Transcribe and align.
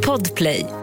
Podplay. 0.00 0.79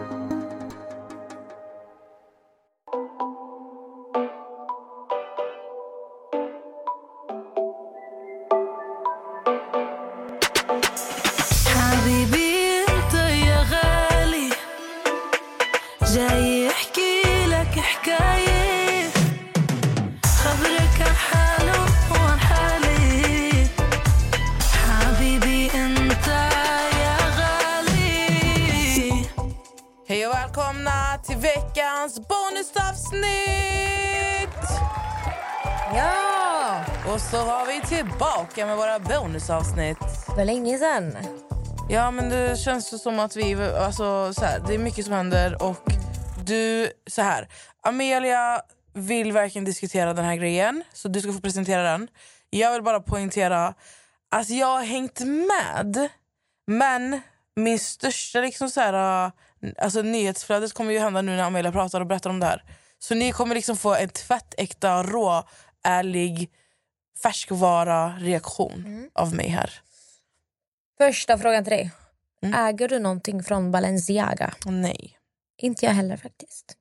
Tillbaka 38.18 38.66
med 38.66 38.76
våra 38.76 38.98
bonusavsnitt. 38.98 39.98
Var 40.36 40.44
länge 40.44 40.78
sen. 40.78 41.16
Ja, 41.88 42.10
men 42.10 42.28
det 42.28 42.58
känns 42.58 43.02
som 43.02 43.18
att 43.18 43.36
vi... 43.36 43.54
Alltså, 43.54 44.34
så 44.34 44.44
här, 44.44 44.62
det 44.66 44.74
är 44.74 44.78
mycket 44.78 45.04
som 45.04 45.14
händer 45.14 45.62
och 45.62 45.92
du... 46.46 46.92
Så 47.06 47.22
här, 47.22 47.48
Amelia 47.82 48.62
vill 48.94 49.32
verkligen 49.32 49.64
diskutera 49.64 50.14
den 50.14 50.24
här 50.24 50.36
grejen, 50.36 50.84
så 50.92 51.08
du 51.08 51.20
ska 51.20 51.32
få 51.32 51.40
presentera 51.40 51.82
den. 51.82 52.08
Jag 52.50 52.72
vill 52.72 52.82
bara 52.82 53.00
poängtera 53.00 53.74
att 54.30 54.50
jag 54.50 54.66
har 54.66 54.84
hängt 54.84 55.20
med, 55.20 56.08
men 56.66 57.20
min 57.56 57.78
största 57.78 58.40
liksom 58.40 58.70
så 58.70 58.80
här, 58.80 59.30
alltså 59.78 60.02
nyhetsflödet 60.02 60.72
kommer 60.72 60.92
ju 60.92 60.98
hända 60.98 61.22
nu 61.22 61.36
när 61.36 61.44
Amelia 61.44 61.72
pratar 61.72 62.00
och 62.00 62.06
berättar 62.06 62.30
om 62.30 62.40
det 62.40 62.46
här. 62.46 62.64
Så 62.98 63.14
ni 63.14 63.32
kommer 63.32 63.54
liksom 63.54 63.76
få 63.76 63.94
en 63.94 64.08
tvättäkta, 64.08 65.02
rå, 65.02 65.42
ärlig 65.84 66.50
färskvara-reaktion 67.22 69.10
av 69.12 69.34
mig 69.34 69.48
här. 69.48 69.70
Första 70.98 71.38
frågan 71.38 71.64
till 71.64 71.70
dig. 71.70 71.90
Mm. 72.42 72.66
Äger 72.66 72.88
du 72.88 72.98
någonting 72.98 73.42
från 73.42 73.72
Balenciaga? 73.72 74.54
Nej. 74.66 75.18
Inte 75.58 75.86
jag 75.86 75.92
heller 75.92 76.16
faktiskt. 76.16 76.76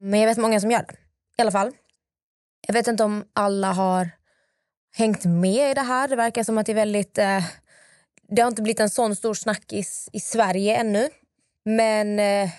Men 0.00 0.20
jag 0.20 0.26
vet 0.26 0.38
många 0.38 0.60
som 0.60 0.70
gör 0.70 0.84
det. 0.88 0.94
I 1.36 1.42
alla 1.42 1.52
fall. 1.52 1.72
Jag 2.66 2.74
vet 2.74 2.86
inte 2.86 3.04
om 3.04 3.24
alla 3.32 3.72
har 3.72 4.10
hängt 4.96 5.24
med 5.24 5.70
i 5.70 5.74
det 5.74 5.80
här. 5.80 6.08
Det 6.08 6.16
verkar 6.16 6.44
som 6.44 6.58
att 6.58 6.66
det 6.66 6.72
är 6.72 6.76
väldigt... 6.76 7.18
Eh, 7.18 7.44
det 8.28 8.42
har 8.42 8.48
inte 8.48 8.62
blivit 8.62 8.80
en 8.80 8.90
sån 8.90 9.16
stor 9.16 9.34
snackis 9.34 10.08
i 10.12 10.20
Sverige 10.20 10.76
ännu. 10.76 11.08
Men 11.64 12.18
eh, 12.18 12.50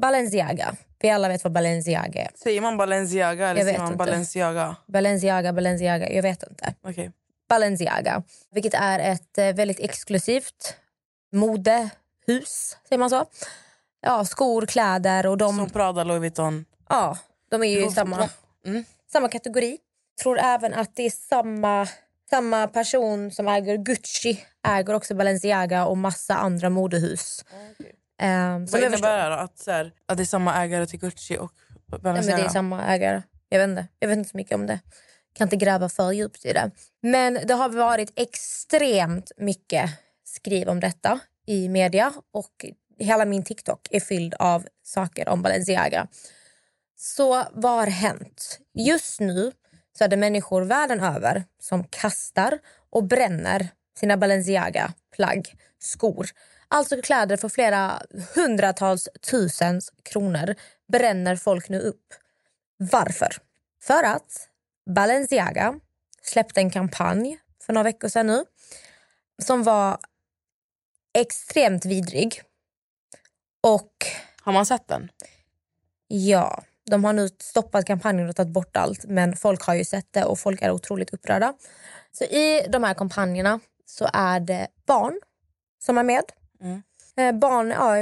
Balenciaga. 0.00 0.76
Vi 1.06 1.10
alla 1.10 1.28
vet 1.28 1.44
vad 1.44 1.52
Balenciaga 1.52 2.22
är. 2.22 2.30
Säger 2.34 2.60
man 2.60 2.76
Balenciaga 2.76 3.48
eller 3.48 3.60
Jag 3.60 3.66
säger 3.66 3.78
man 3.78 3.86
inte. 3.86 3.96
Balenciaga? 3.96 4.76
Balenciaga, 4.86 5.52
Balenciaga. 5.52 6.12
Jag 6.12 6.22
vet 6.22 6.42
inte. 6.42 6.74
Okej. 6.82 7.12
Balenciaga. 7.48 8.22
Vilket 8.50 8.74
är 8.74 8.98
ett 8.98 9.38
eh, 9.38 9.52
väldigt 9.52 9.80
exklusivt 9.80 10.76
modehus, 11.32 12.76
säger 12.88 12.98
man 12.98 13.10
så? 13.10 13.24
Ja, 14.00 14.24
skor, 14.24 14.66
kläder 14.66 15.26
och 15.26 15.38
de, 15.38 15.56
Som 15.56 15.70
Prada, 15.70 16.04
Louis 16.04 16.20
Vuitton. 16.20 16.64
ja, 16.88 17.18
de 17.50 17.62
är 17.62 17.66
ju 17.66 17.86
i 17.86 17.90
samma. 17.90 18.28
Mm. 18.66 18.84
samma 19.12 19.28
kategori. 19.28 19.78
tror 20.22 20.38
även 20.38 20.74
att 20.74 20.96
det 20.96 21.02
är 21.06 21.10
samma, 21.10 21.88
samma 22.30 22.68
person 22.68 23.30
som 23.30 23.48
äger 23.48 23.76
Gucci 23.76 24.44
äger 24.68 24.94
också 24.94 25.14
Balenciaga 25.14 25.86
och 25.86 25.96
massa 25.98 26.34
andra 26.36 26.70
modehus. 26.70 27.44
Ehm, 27.52 27.86
som 28.20 28.66
Vad 28.70 28.82
innebär 28.82 29.30
det? 29.30 29.36
Att, 29.36 29.58
så 29.58 29.70
här, 29.70 29.92
att 30.06 30.16
det 30.16 30.22
är 30.22 30.24
samma 30.24 30.54
ägare 30.64 30.86
till 30.86 31.00
Gucci 31.00 31.38
och 31.38 31.52
Ja, 31.90 31.98
Balenciaga? 31.98 32.36
men 32.36 32.44
det 32.44 32.48
är 32.48 32.52
samma 32.52 32.84
ägare. 32.86 33.22
Jag 33.48 33.58
vet, 33.58 33.68
inte. 33.68 33.86
jag 33.98 34.08
vet 34.08 34.18
inte 34.18 34.30
så 34.30 34.36
mycket 34.36 34.54
om 34.54 34.66
det. 34.66 34.80
Kan 35.34 35.46
inte 35.46 35.56
gräva 35.56 35.88
för 35.88 36.12
djupt 36.12 36.44
i 36.44 36.52
det. 36.52 36.70
Men 37.02 37.38
det 37.44 37.54
har 37.54 37.68
varit 37.68 38.12
extremt 38.16 39.32
mycket 39.36 39.90
skriv 40.24 40.68
om 40.68 40.80
detta 40.80 41.20
i 41.46 41.68
media 41.68 42.12
och 42.32 42.66
hela 42.98 43.24
min 43.24 43.44
TikTok 43.44 43.88
är 43.90 44.00
fylld 44.00 44.34
av 44.38 44.66
saker 44.82 45.28
om 45.28 45.42
Balenciaga. 45.42 46.06
Så 46.96 47.44
vad 47.52 47.72
har 47.72 47.86
hänt? 47.86 48.58
Just 48.74 49.20
nu 49.20 49.52
så 49.98 50.04
är 50.04 50.08
det 50.08 50.16
människor 50.16 50.62
världen 50.62 51.00
över 51.00 51.44
som 51.62 51.84
kastar 51.84 52.58
och 52.90 53.04
bränner 53.04 53.68
sina 53.98 54.16
Balenciaga-plagg, 54.16 55.54
skor. 55.78 56.26
Alltså 56.68 57.02
kläder 57.02 57.36
för 57.36 57.48
flera 57.48 58.02
hundratals 58.34 59.08
tusens 59.30 59.92
kronor 60.02 60.54
bränner 60.88 61.36
folk 61.36 61.68
nu 61.68 61.80
upp. 61.80 62.14
Varför? 62.76 63.36
För 63.82 64.02
att 64.02 64.48
Balenciaga 64.90 65.80
släppte 66.22 66.60
en 66.60 66.70
kampanj 66.70 67.38
för 67.66 67.72
några 67.72 67.84
veckor 67.84 68.08
sedan 68.08 68.26
nu 68.26 68.44
som 69.42 69.62
var 69.62 69.98
extremt 71.18 71.84
vidrig. 71.84 72.42
Och 73.60 74.06
Har 74.42 74.52
man 74.52 74.66
sett 74.66 74.88
den? 74.88 75.10
Ja, 76.08 76.62
de 76.90 77.04
har 77.04 77.12
nu 77.12 77.28
stoppat 77.28 77.84
kampanjen 77.84 78.28
och 78.28 78.36
tagit 78.36 78.52
bort 78.52 78.76
allt 78.76 79.04
men 79.04 79.36
folk 79.36 79.62
har 79.62 79.74
ju 79.74 79.84
sett 79.84 80.12
det 80.12 80.24
och 80.24 80.38
folk 80.38 80.62
är 80.62 80.70
otroligt 80.70 81.10
upprörda. 81.14 81.54
Så 82.12 82.24
i 82.24 82.66
de 82.68 82.84
här 82.84 82.94
kampanjerna 82.94 83.60
så 83.86 84.08
är 84.12 84.40
det 84.40 84.68
barn 84.86 85.20
som 85.78 85.98
är 85.98 86.02
med. 86.02 86.24
Mm. 86.66 86.82
Eh, 87.16 87.40
barn, 87.40 87.70
ja, 87.70 87.94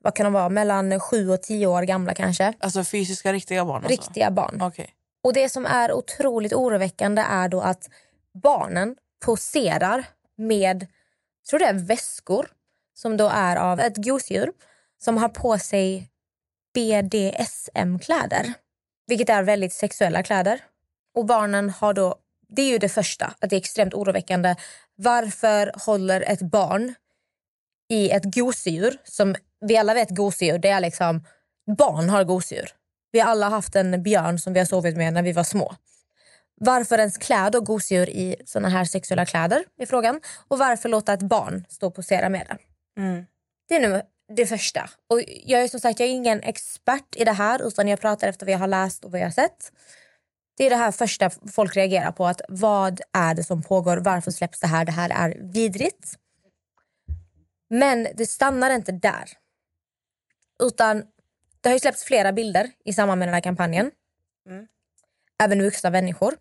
vad 0.00 0.14
kan 0.14 0.24
de 0.24 0.32
vara, 0.32 0.48
mellan 0.48 1.00
7 1.00 1.30
och 1.30 1.42
10 1.42 1.66
år 1.66 1.82
gamla 1.82 2.14
kanske. 2.14 2.54
Alltså 2.60 2.84
fysiska, 2.84 3.32
riktiga 3.32 3.64
barn? 3.64 3.76
Alltså. 3.76 3.90
Riktiga 3.90 4.30
barn. 4.30 4.62
Okej. 4.62 4.94
Och 5.22 5.32
det 5.32 5.48
som 5.48 5.66
är 5.66 5.92
otroligt 5.92 6.52
oroväckande 6.52 7.22
är 7.22 7.48
då 7.48 7.60
att 7.60 7.88
barnen 8.42 8.96
poserar 9.24 10.04
med, 10.36 10.86
tror 11.50 11.58
det 11.58 11.66
är 11.66 11.74
väskor 11.74 12.46
som 12.94 13.16
då 13.16 13.30
är 13.34 13.56
av 13.56 13.80
ett 13.80 13.96
gosedjur 13.96 14.52
som 14.98 15.16
har 15.16 15.28
på 15.28 15.58
sig 15.58 16.10
BDSM-kläder. 16.74 18.52
Vilket 19.06 19.28
är 19.28 19.42
väldigt 19.42 19.72
sexuella 19.72 20.22
kläder. 20.22 20.60
Och 21.14 21.26
barnen 21.26 21.70
har 21.70 21.94
då, 21.94 22.14
det 22.48 22.62
är 22.62 22.68
ju 22.68 22.78
det 22.78 22.88
första, 22.88 23.34
att 23.38 23.50
det 23.50 23.56
är 23.56 23.60
extremt 23.60 23.94
oroväckande. 23.94 24.56
Varför 24.96 25.72
håller 25.86 26.20
ett 26.20 26.42
barn 26.42 26.94
i 27.90 28.10
ett 28.10 28.34
gosedjur 28.34 28.96
som 29.04 29.34
vi 29.60 29.76
alla 29.76 29.94
vet 29.94 30.10
gosedjur, 30.10 30.58
det 30.58 30.68
är 30.68 30.80
liksom 30.80 31.24
barn 31.76 32.10
har 32.10 32.24
gosedjur. 32.24 32.70
Vi 33.12 33.20
har 33.20 33.30
alla 33.30 33.48
haft 33.48 33.76
en 33.76 34.02
björn 34.02 34.38
som 34.38 34.52
vi 34.52 34.58
har 34.58 34.66
sovit 34.66 34.96
med 34.96 35.12
när 35.12 35.22
vi 35.22 35.32
var 35.32 35.44
små. 35.44 35.74
Varför 36.60 36.98
ens 36.98 37.18
klä 37.18 37.50
då 37.50 37.60
gosedjur 37.60 38.08
i 38.10 38.36
såna 38.44 38.68
här 38.68 38.84
sexuella 38.84 39.26
kläder 39.26 39.64
är 39.78 39.86
frågan. 39.86 40.20
Och 40.48 40.58
varför 40.58 40.88
låta 40.88 41.12
ett 41.12 41.22
barn 41.22 41.64
stå 41.68 41.86
och 41.86 41.94
posera 41.94 42.28
med 42.28 42.46
det? 42.48 42.58
Mm. 43.00 43.26
Det 43.68 43.74
är 43.74 43.80
nu 43.80 44.02
det 44.36 44.46
första. 44.46 44.90
Och 45.08 45.22
jag 45.44 45.62
är 45.62 45.68
som 45.68 45.80
sagt 45.80 46.00
jag 46.00 46.08
är 46.08 46.12
ingen 46.12 46.42
expert 46.42 47.16
i 47.16 47.24
det 47.24 47.32
här 47.32 47.66
utan 47.66 47.88
jag 47.88 48.00
pratar 48.00 48.28
efter 48.28 48.46
vad 48.46 48.52
jag 48.52 48.58
har 48.58 48.66
läst 48.66 49.04
och 49.04 49.10
vad 49.10 49.20
jag 49.20 49.26
har 49.26 49.30
sett. 49.30 49.72
Det 50.56 50.66
är 50.66 50.70
det 50.70 50.76
här 50.76 50.92
första 50.92 51.30
folk 51.52 51.76
reagerar 51.76 52.12
på. 52.12 52.26
att 52.26 52.40
Vad 52.48 53.00
är 53.12 53.34
det 53.34 53.44
som 53.44 53.62
pågår? 53.62 53.96
Varför 53.96 54.30
släpps 54.30 54.60
det 54.60 54.66
här? 54.66 54.84
Det 54.84 54.92
här 54.92 55.10
är 55.10 55.52
vidrigt. 55.52 56.16
Men 57.70 58.08
det 58.14 58.26
stannar 58.26 58.70
inte 58.70 58.92
där. 58.92 59.28
Utan 60.62 61.02
det 61.60 61.68
har 61.68 61.74
ju 61.74 61.80
släppts 61.80 62.04
flera 62.04 62.32
bilder 62.32 62.70
i 62.84 62.92
samband 62.92 63.18
med 63.18 63.28
den 63.28 63.34
här 63.34 63.40
kampanjen. 63.40 63.90
Mm. 64.48 64.66
Även 65.42 65.62
vuxna 65.62 65.90
människor. 65.90 66.34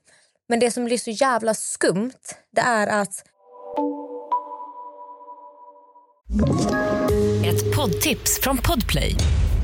Men 0.48 0.60
det 0.60 0.72
som 0.72 0.86
blir 0.86 0.98
så 0.98 1.12
jävla 1.12 1.54
skumt 1.54 2.36
det 2.52 2.62
är 2.62 2.88
att 2.88 3.24
Ett 7.46 7.76
poddtips 7.76 8.40
från 8.42 8.58
Podplay. 8.58 9.16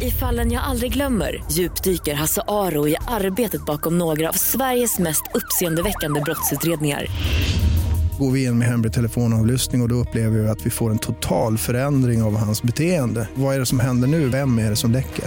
I 0.02 0.12
fallen 0.12 0.52
jag 0.52 0.64
aldrig 0.64 0.94
glömmer 0.94 1.44
djupdyker 1.52 2.14
Hasse 2.14 2.42
Aro 2.48 2.88
i 2.88 2.96
arbetet 3.08 3.66
bakom 3.66 3.98
några 3.98 4.30
av 4.30 4.34
Sveriges 4.34 5.00
mest 5.00 5.24
uppseendeväckande 5.34 6.22
brottsutredningar. 6.22 7.06
Går 8.20 8.32
vi 8.32 8.44
in 8.46 8.58
med 8.58 8.68
hemlig 8.68 8.94
telefonavlyssning 8.94 9.82
och, 9.82 9.86
och 9.86 9.90
då 9.90 9.96
upplever 9.96 10.40
vi 10.40 10.48
att 10.48 10.66
vi 10.66 10.70
får 10.70 10.92
en 10.92 11.00
total 11.00 11.58
förändring 11.58 12.24
av 12.24 12.38
hans 12.38 12.64
beteende. 12.64 13.30
Vad 13.36 13.56
är 13.56 13.60
det 13.60 13.66
som 13.66 13.80
händer 13.80 14.08
nu? 14.08 14.30
Vem 14.30 14.60
är 14.60 14.70
det 14.70 14.76
som 14.76 14.92
läcker? 14.92 15.26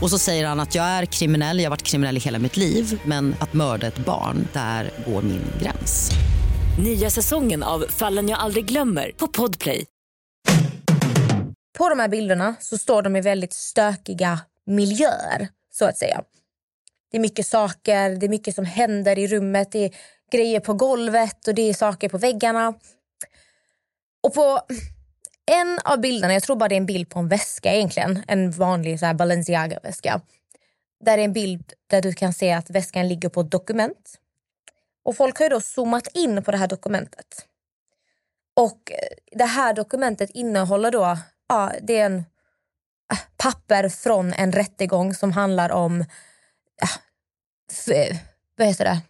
Och 0.00 0.10
så 0.10 0.18
säger 0.18 0.46
han 0.46 0.60
att 0.60 0.74
jag 0.74 0.84
är 0.84 1.06
kriminell, 1.06 1.58
jag 1.58 1.64
har 1.64 1.70
varit 1.70 1.82
kriminell 1.82 2.16
i 2.16 2.20
hela 2.20 2.38
mitt 2.38 2.56
liv 2.56 3.00
men 3.04 3.34
att 3.38 3.52
mörda 3.52 3.86
ett 3.86 3.98
barn, 3.98 4.48
där 4.52 4.90
går 5.06 5.22
min 5.22 5.42
gräns. 5.62 6.10
Nya 6.84 7.10
säsongen 7.10 7.62
av 7.62 7.84
Fallen 7.88 8.28
jag 8.28 8.38
aldrig 8.38 8.64
glömmer 8.64 9.12
på 9.16 9.28
Podplay. 9.28 9.84
på 11.78 11.88
de 11.88 11.98
här 11.98 12.08
bilderna 12.08 12.54
så 12.60 12.78
står 12.78 13.02
de 13.02 13.16
i 13.16 13.20
väldigt 13.20 13.52
stökiga 13.52 14.40
miljöer, 14.66 15.48
så 15.72 15.84
att 15.84 15.98
säga. 15.98 16.20
Det 17.14 17.18
är 17.18 17.20
mycket 17.20 17.46
saker, 17.46 18.10
det 18.10 18.26
är 18.26 18.28
mycket 18.28 18.54
som 18.54 18.64
händer 18.64 19.18
i 19.18 19.26
rummet. 19.26 19.72
Det 19.72 19.84
är 19.84 19.96
grejer 20.32 20.60
på 20.60 20.74
golvet 20.74 21.48
och 21.48 21.54
det 21.54 21.62
är 21.62 21.74
saker 21.74 22.08
på 22.08 22.18
väggarna. 22.18 22.74
Och 24.22 24.34
på 24.34 24.60
en 25.46 25.78
av 25.84 26.00
bilderna, 26.00 26.32
jag 26.32 26.42
tror 26.42 26.56
bara 26.56 26.68
det 26.68 26.74
är 26.74 26.76
en 26.76 26.86
bild 26.86 27.08
på 27.08 27.18
en 27.18 27.28
väska 27.28 27.74
egentligen. 27.74 28.22
En 28.28 28.50
vanlig 28.50 29.00
så 29.00 29.06
här 29.06 29.14
Balenciaga-väska. 29.14 30.20
Där 31.04 31.18
är 31.18 31.22
en 31.22 31.32
bild 31.32 31.72
där 31.86 32.02
du 32.02 32.12
kan 32.12 32.32
se 32.32 32.52
att 32.52 32.70
väskan 32.70 33.08
ligger 33.08 33.28
på 33.28 33.40
ett 33.40 33.50
dokument. 33.50 34.14
Och 35.04 35.16
folk 35.16 35.38
har 35.38 35.44
ju 35.44 35.50
då 35.50 35.60
zoomat 35.60 36.08
in 36.14 36.44
på 36.44 36.50
det 36.50 36.56
här 36.56 36.68
dokumentet. 36.68 37.46
Och 38.56 38.92
det 39.32 39.44
här 39.44 39.74
dokumentet 39.74 40.30
innehåller 40.30 40.90
då, 40.90 41.18
ja 41.48 41.72
det 41.82 41.98
är 41.98 42.06
en 42.06 42.16
äh, 43.12 43.18
papper 43.36 43.88
från 43.88 44.32
en 44.32 44.52
rättegång 44.52 45.14
som 45.14 45.32
handlar 45.32 45.70
om, 45.72 46.00
äh, 46.82 47.03
vad 48.56 48.66
heter 48.68 48.84
det, 48.84 49.00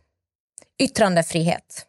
yttrandefrihet. 0.78 1.86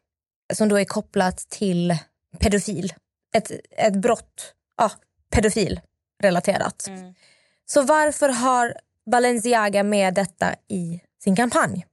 Som 0.53 0.69
då 0.69 0.79
är 0.79 0.85
kopplat 0.85 1.37
till 1.37 1.97
pedofil. 2.39 2.93
Ett, 3.35 3.51
ett 3.77 3.95
brott, 3.95 4.53
ja, 4.77 4.91
pedofil 5.31 5.81
relaterat. 6.23 6.89
Så 7.65 7.81
varför 7.81 8.29
har 8.29 8.73
Balenciaga 9.11 9.83
med 9.83 10.13
detta 10.13 10.55
i 10.67 10.99
sin 11.23 11.35
kampanj? 11.35 11.85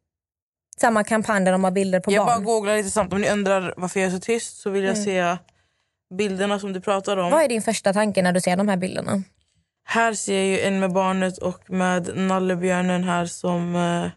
Samma 0.81 1.05
kampanj 1.05 1.45
där 1.45 1.53
de 1.53 1.65
har 1.65 1.71
bilder 1.71 2.01
på 2.01 2.13
Jag 2.13 2.27
bara 2.27 2.37
barn. 2.37 2.45
googlar 2.45 2.77
lite 2.77 2.91
snabbt. 2.91 3.13
Om 3.13 3.21
ni 3.21 3.31
undrar 3.31 3.75
varför 3.77 4.01
jag 4.01 4.07
är 4.07 4.11
så 4.11 4.21
tyst 4.21 4.61
så 4.61 4.71
vill 4.71 4.85
jag 4.85 4.99
se 4.99 5.37
bilderna 6.19 6.59
som 6.59 6.73
du 6.73 6.81
pratar 6.81 7.17
om. 7.17 7.31
Vad 7.31 7.43
är 7.43 7.49
din 7.49 7.63
första 7.63 7.93
tanke 7.93 8.23
när 8.23 8.33
du 8.33 8.41
ser 8.41 8.57
de 8.57 8.69
här 8.69 8.77
bilderna? 8.77 9.23
Här 9.85 10.15
ser 10.15 10.35
jag 10.37 10.47
ju 10.47 10.61
en 10.61 10.81
med 10.81 10.93
barnet 10.93 11.39
och 11.39 11.71
med 11.71 12.17
nallebjörnen 12.17 13.05
här 13.05 13.27
som, 13.27 13.77
eh, 13.77 14.11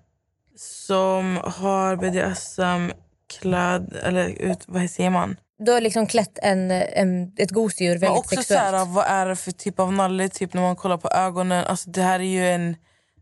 som 0.56 1.40
har 1.44 1.96
BDSM-klädd... 1.96 3.96
Eller 4.04 4.30
ut, 4.30 4.64
vad 4.68 4.90
säger 4.90 5.10
man? 5.10 5.40
Du 5.60 5.72
har 5.72 5.82
liksom 5.82 6.08
klätt 6.08 6.40
en, 6.42 6.72
en, 6.72 7.34
ett 7.38 7.52
gosedjur 7.52 7.92
Men 7.92 8.00
väldigt 8.00 8.20
också 8.20 8.36
så 8.36 8.42
sexuellt. 8.42 8.78
här, 8.78 8.86
vad 8.86 9.06
är 9.06 9.26
det 9.26 9.36
för 9.36 9.52
typ 9.52 9.80
av 9.80 9.94
nalle 9.94 10.30
typ 10.30 10.54
när 10.54 10.62
man 10.62 10.76
kollar 10.76 10.98
på 10.98 11.10
ögonen? 11.10 11.66
Alltså 11.66 11.90
det 11.90 12.02
här 12.02 12.20
är 12.20 12.24
ju 12.24 12.48
en... 12.48 12.76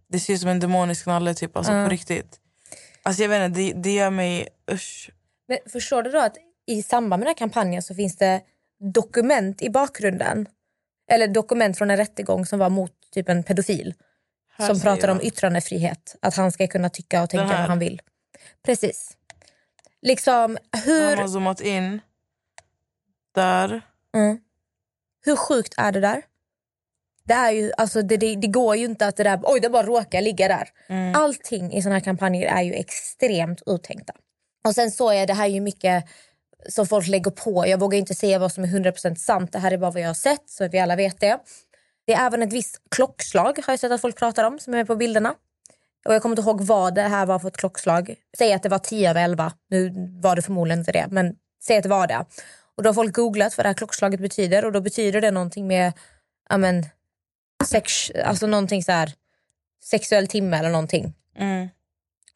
Det 0.08 0.20
ser 0.20 0.34
ut 0.34 0.40
som 0.40 0.50
en 0.50 0.60
demonisk 0.60 1.06
nalle 1.06 1.34
typ, 1.34 1.58
alltså 1.58 1.72
på 1.72 1.90
riktigt. 1.90 2.40
Alltså 3.04 3.22
jag 3.22 3.30
vet 3.30 3.46
inte, 3.46 3.60
det, 3.60 3.74
det 3.74 3.94
gör 3.94 4.10
mig... 4.10 4.48
Usch. 4.72 5.12
Men 5.48 5.58
förstår 5.72 6.04
du 6.04 6.12
då 6.12 6.20
att 6.20 6.38
i 6.66 6.84
samband 6.84 7.20
med 7.20 7.20
den 7.20 7.28
här 7.28 7.38
kampanjen 7.38 7.82
så 7.82 7.96
finns 7.96 8.18
det 8.18 8.42
dokument 8.94 9.62
i 9.62 9.70
bakgrunden? 9.70 10.48
Eller 11.12 11.28
dokument 11.28 11.78
från 11.78 11.92
en 11.92 11.98
rättegång 11.98 12.46
som 12.46 12.60
var 12.60 12.70
mot 12.70 12.92
typ 13.14 13.30
en 13.30 13.44
pedofil. 13.44 13.94
Här 14.58 14.68
som 14.68 14.80
pratar 14.80 15.08
jag. 15.08 15.18
om 15.18 15.22
yttrandefrihet. 15.22 16.16
Att 16.22 16.36
han 16.36 16.52
ska 16.52 16.68
kunna 16.68 16.90
tycka 16.90 17.24
och 17.24 17.30
tänka 17.30 17.48
vad 17.48 17.56
han 17.56 17.80
vill. 17.80 18.02
Precis. 18.66 19.18
Liksom 20.02 20.58
Han 20.72 20.82
hur, 20.82 21.16
har 21.18 21.28
zoomat 21.28 21.62
in. 21.62 22.02
Där. 23.36 23.82
mm, 24.16 24.40
hur 25.26 25.36
sjukt 25.36 25.74
är 25.78 25.92
det 25.92 26.00
där? 26.00 26.22
Det, 27.24 27.34
är 27.34 27.52
ju, 27.52 27.72
alltså 27.78 28.02
det, 28.02 28.18
det, 28.18 28.36
det 28.36 28.48
går 28.48 28.76
ju 28.76 28.86
inte 28.86 29.08
att 29.08 29.16
det 29.16 29.24
där, 29.24 29.40
oj 29.44 29.60
det 29.60 29.70
bara 29.70 29.84
råkar 29.84 30.22
ligga 30.22 30.48
där. 30.48 30.70
Mm. 30.90 31.16
Allting 31.16 31.74
i 31.74 31.82
såna 31.82 31.96
här 31.96 32.00
kampanjer 32.00 32.48
är 32.58 32.62
ju 32.62 32.74
extremt 32.74 33.62
uttänkta. 33.66 34.14
Och 34.68 34.76
sen 34.76 34.92
så 34.92 35.10
är 35.12 35.28
det 35.28 35.34
här 35.34 35.48
ju 35.48 35.62
mycket 35.62 36.06
som 36.70 36.88
folk 36.88 37.08
lägger 37.08 37.32
på. 37.32 37.68
Jag 37.68 37.80
vågar 37.80 38.00
inte 38.00 38.16
säga 38.16 38.40
vad 38.40 38.52
som 38.52 38.64
är 38.64 38.68
100% 38.68 39.16
sant. 39.16 39.52
Det 39.52 39.60
här 39.60 39.72
är 39.72 39.78
bara 39.78 39.92
vad 39.92 40.02
jag 40.02 40.10
har 40.10 40.14
sett 40.14 40.50
så 40.50 40.68
vi 40.68 40.80
alla 40.80 40.96
vet 40.96 41.20
det. 41.20 41.40
Det 42.06 42.14
är 42.14 42.26
även 42.26 42.44
ett 42.44 42.54
visst 42.54 42.82
klockslag 42.92 43.60
har 43.66 43.74
jag 43.74 43.80
sett 43.80 43.92
att 43.92 44.02
folk 44.02 44.18
pratar 44.18 44.44
om 44.44 44.60
som 44.60 44.74
är 44.74 44.78
med 44.78 44.88
på 44.88 44.96
bilderna. 44.96 45.36
Och 46.06 46.14
jag 46.14 46.22
kommer 46.22 46.34
inte 46.38 46.50
ihåg 46.50 46.62
vad 46.62 46.96
det 46.96 47.02
här 47.02 47.26
var 47.26 47.40
för 47.40 47.48
ett 47.48 47.58
klockslag. 47.58 48.16
Säg 48.38 48.54
att 48.54 48.64
det 48.64 48.70
var 48.70 48.80
10 48.80 49.10
över 49.10 49.24
11. 49.24 49.54
Nu 49.70 49.94
var 50.22 50.36
det 50.36 50.42
förmodligen 50.42 50.80
inte 50.80 50.92
det, 50.92 51.08
men 51.12 51.36
säg 51.64 51.78
att 51.78 51.84
det 51.84 51.90
var 51.90 52.08
det. 52.08 52.26
Och 52.76 52.84
då 52.84 52.90
har 52.90 52.94
folk 52.94 53.16
googlat 53.16 53.58
vad 53.58 53.66
det 53.66 53.70
här 53.70 53.74
klockslaget 53.74 54.20
betyder 54.20 54.66
och 54.66 54.72
då 54.72 54.82
betyder 54.82 55.22
det 55.22 55.32
någonting 55.32 55.68
med 55.68 55.94
ja 56.50 56.58
men, 56.58 56.86
sex, 57.66 58.12
alltså 58.26 58.48
någonting 58.48 58.84
så 58.84 58.92
här 58.92 59.14
sexuell 59.84 60.28
timme 60.28 60.58
eller 60.58 60.70
någonting. 60.70 61.14
Mm. 61.38 61.70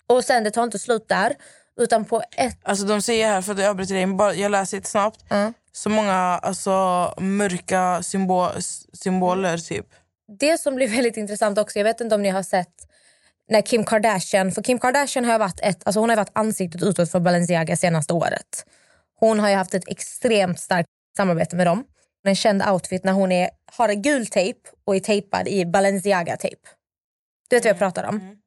Och 0.08 0.24
sen 0.24 0.44
det 0.44 0.52
tar 0.52 0.64
inte 0.64 0.80
slut 0.80 1.08
där. 1.08 1.36
Utan 1.80 2.06
på 2.06 2.24
ett... 2.32 2.58
Alltså 2.64 2.86
de 2.86 3.02
säger 3.02 3.28
här, 3.28 3.42
för 3.42 3.52
att 3.52 3.60
jag 3.60 3.70
avbryter 3.70 3.94
dig, 3.94 4.42
jag 4.42 4.52
läser 4.52 4.78
lite 4.78 4.90
snabbt. 4.90 5.26
Mm. 5.30 5.54
Så 5.78 5.90
många 5.90 6.14
alltså, 6.14 7.14
mörka 7.18 8.04
symbol, 8.04 8.50
symboler 8.94 9.58
typ. 9.58 9.86
Det 10.40 10.58
som 10.58 10.76
blir 10.76 10.88
väldigt 10.88 11.18
intressant 11.18 11.58
också, 11.58 11.80
jag 11.80 11.84
vet 11.84 12.02
inte 12.02 12.16
om 12.16 12.22
ni 12.22 12.30
har 12.30 12.44
sett 12.44 12.74
när 13.50 13.62
Kim 13.62 13.86
Kardashian, 13.86 14.52
för 14.52 14.64
Kim 14.64 14.80
Kardashian 14.80 15.26
har 15.26 15.40
varit, 15.40 15.60
ett, 15.60 15.82
alltså 15.86 16.00
hon 16.00 16.10
har 16.10 16.16
varit 16.16 16.32
ansiktet 16.34 16.84
utåt 16.84 17.12
för 17.12 17.20
Balenciaga 17.20 17.78
senaste 17.78 18.14
året. 18.14 18.66
Hon 19.20 19.40
har 19.40 19.50
ju 19.50 19.56
haft 19.56 19.74
ett 19.74 19.88
extremt 19.88 20.60
starkt 20.60 20.90
samarbete 21.18 21.56
med 21.56 21.68
dem. 21.68 21.84
En 22.24 22.36
känd 22.36 22.64
outfit 22.64 23.04
när 23.04 23.14
hon 23.14 23.32
är, 23.32 23.50
har 23.72 23.94
gul 23.94 24.28
tejp 24.28 24.60
och 24.86 24.96
är 24.96 25.00
tejpad 25.00 25.48
i 25.48 25.66
Balenciaga-tejp. 25.66 26.62
Du 27.50 27.56
vet 27.56 27.66
vad 27.66 27.70
jag 27.70 27.80
pratar 27.80 28.04
om? 28.04 28.38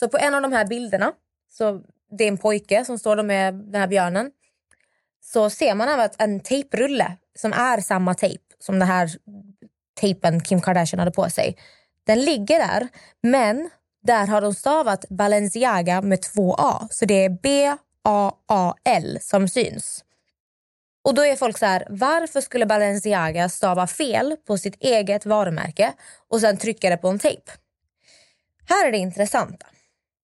Så 0.00 0.08
på 0.08 0.18
en 0.18 0.34
av 0.34 0.42
de 0.42 0.52
här 0.52 0.66
bilderna, 0.66 1.12
så 1.50 1.80
det 2.18 2.24
är 2.24 2.28
en 2.28 2.38
pojke 2.38 2.84
som 2.84 2.98
står 2.98 3.16
då 3.16 3.22
med 3.22 3.54
den 3.54 3.80
här 3.80 3.88
björnen. 3.88 4.30
Så 5.24 5.50
ser 5.50 5.74
man 5.74 5.88
även 5.88 6.04
att 6.04 6.22
en 6.22 6.40
tejprulle 6.40 7.16
som 7.38 7.52
är 7.52 7.80
samma 7.80 8.14
tejp 8.14 8.44
som 8.58 8.78
den 8.78 8.88
här 8.88 9.10
tejpen 10.00 10.40
Kim 10.40 10.60
Kardashian 10.60 10.98
hade 10.98 11.10
på 11.10 11.30
sig. 11.30 11.56
Den 12.06 12.20
ligger 12.20 12.58
där, 12.58 12.88
men 13.20 13.70
där 14.02 14.26
har 14.26 14.40
de 14.40 14.54
stavat 14.54 15.04
Balenciaga 15.08 16.02
med 16.02 16.22
två 16.22 16.54
A. 16.58 16.88
Så 16.90 17.04
det 17.04 17.24
är 17.24 17.28
B-A-A-L 17.42 19.18
som 19.20 19.48
syns. 19.48 20.04
Och 21.04 21.14
då 21.14 21.24
är 21.24 21.36
folk 21.36 21.58
så 21.58 21.66
här, 21.66 21.86
varför 21.90 22.40
skulle 22.40 22.66
Balenciaga 22.66 23.48
stava 23.48 23.86
fel 23.86 24.36
på 24.46 24.58
sitt 24.58 24.76
eget 24.82 25.26
varumärke 25.26 25.92
och 26.28 26.40
sen 26.40 26.56
trycka 26.56 26.90
det 26.90 26.96
på 26.96 27.08
en 27.08 27.18
tejp? 27.18 27.52
Här 28.68 28.88
är 28.88 28.92
det 28.92 28.98
intressanta, 28.98 29.66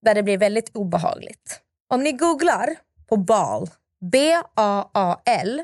där 0.03 0.15
det 0.15 0.23
blir 0.23 0.39
väldigt 0.39 0.77
obehagligt. 0.77 1.61
Om 1.89 2.03
ni 2.03 2.13
googlar 2.13 2.77
på 3.09 3.17
bal, 3.17 3.71
B-A-A-L, 4.01 5.63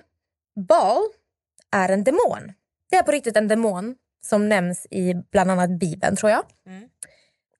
bal 0.68 1.02
är 1.72 1.88
en 1.88 2.04
demon. 2.04 2.52
Det 2.90 2.96
är 2.96 3.02
på 3.02 3.12
riktigt 3.12 3.36
en 3.36 3.48
demon 3.48 3.94
som 4.26 4.48
nämns 4.48 4.86
i 4.90 5.14
bland 5.32 5.50
annat 5.50 5.70
Bibeln 5.70 6.16
tror 6.16 6.30
jag. 6.30 6.44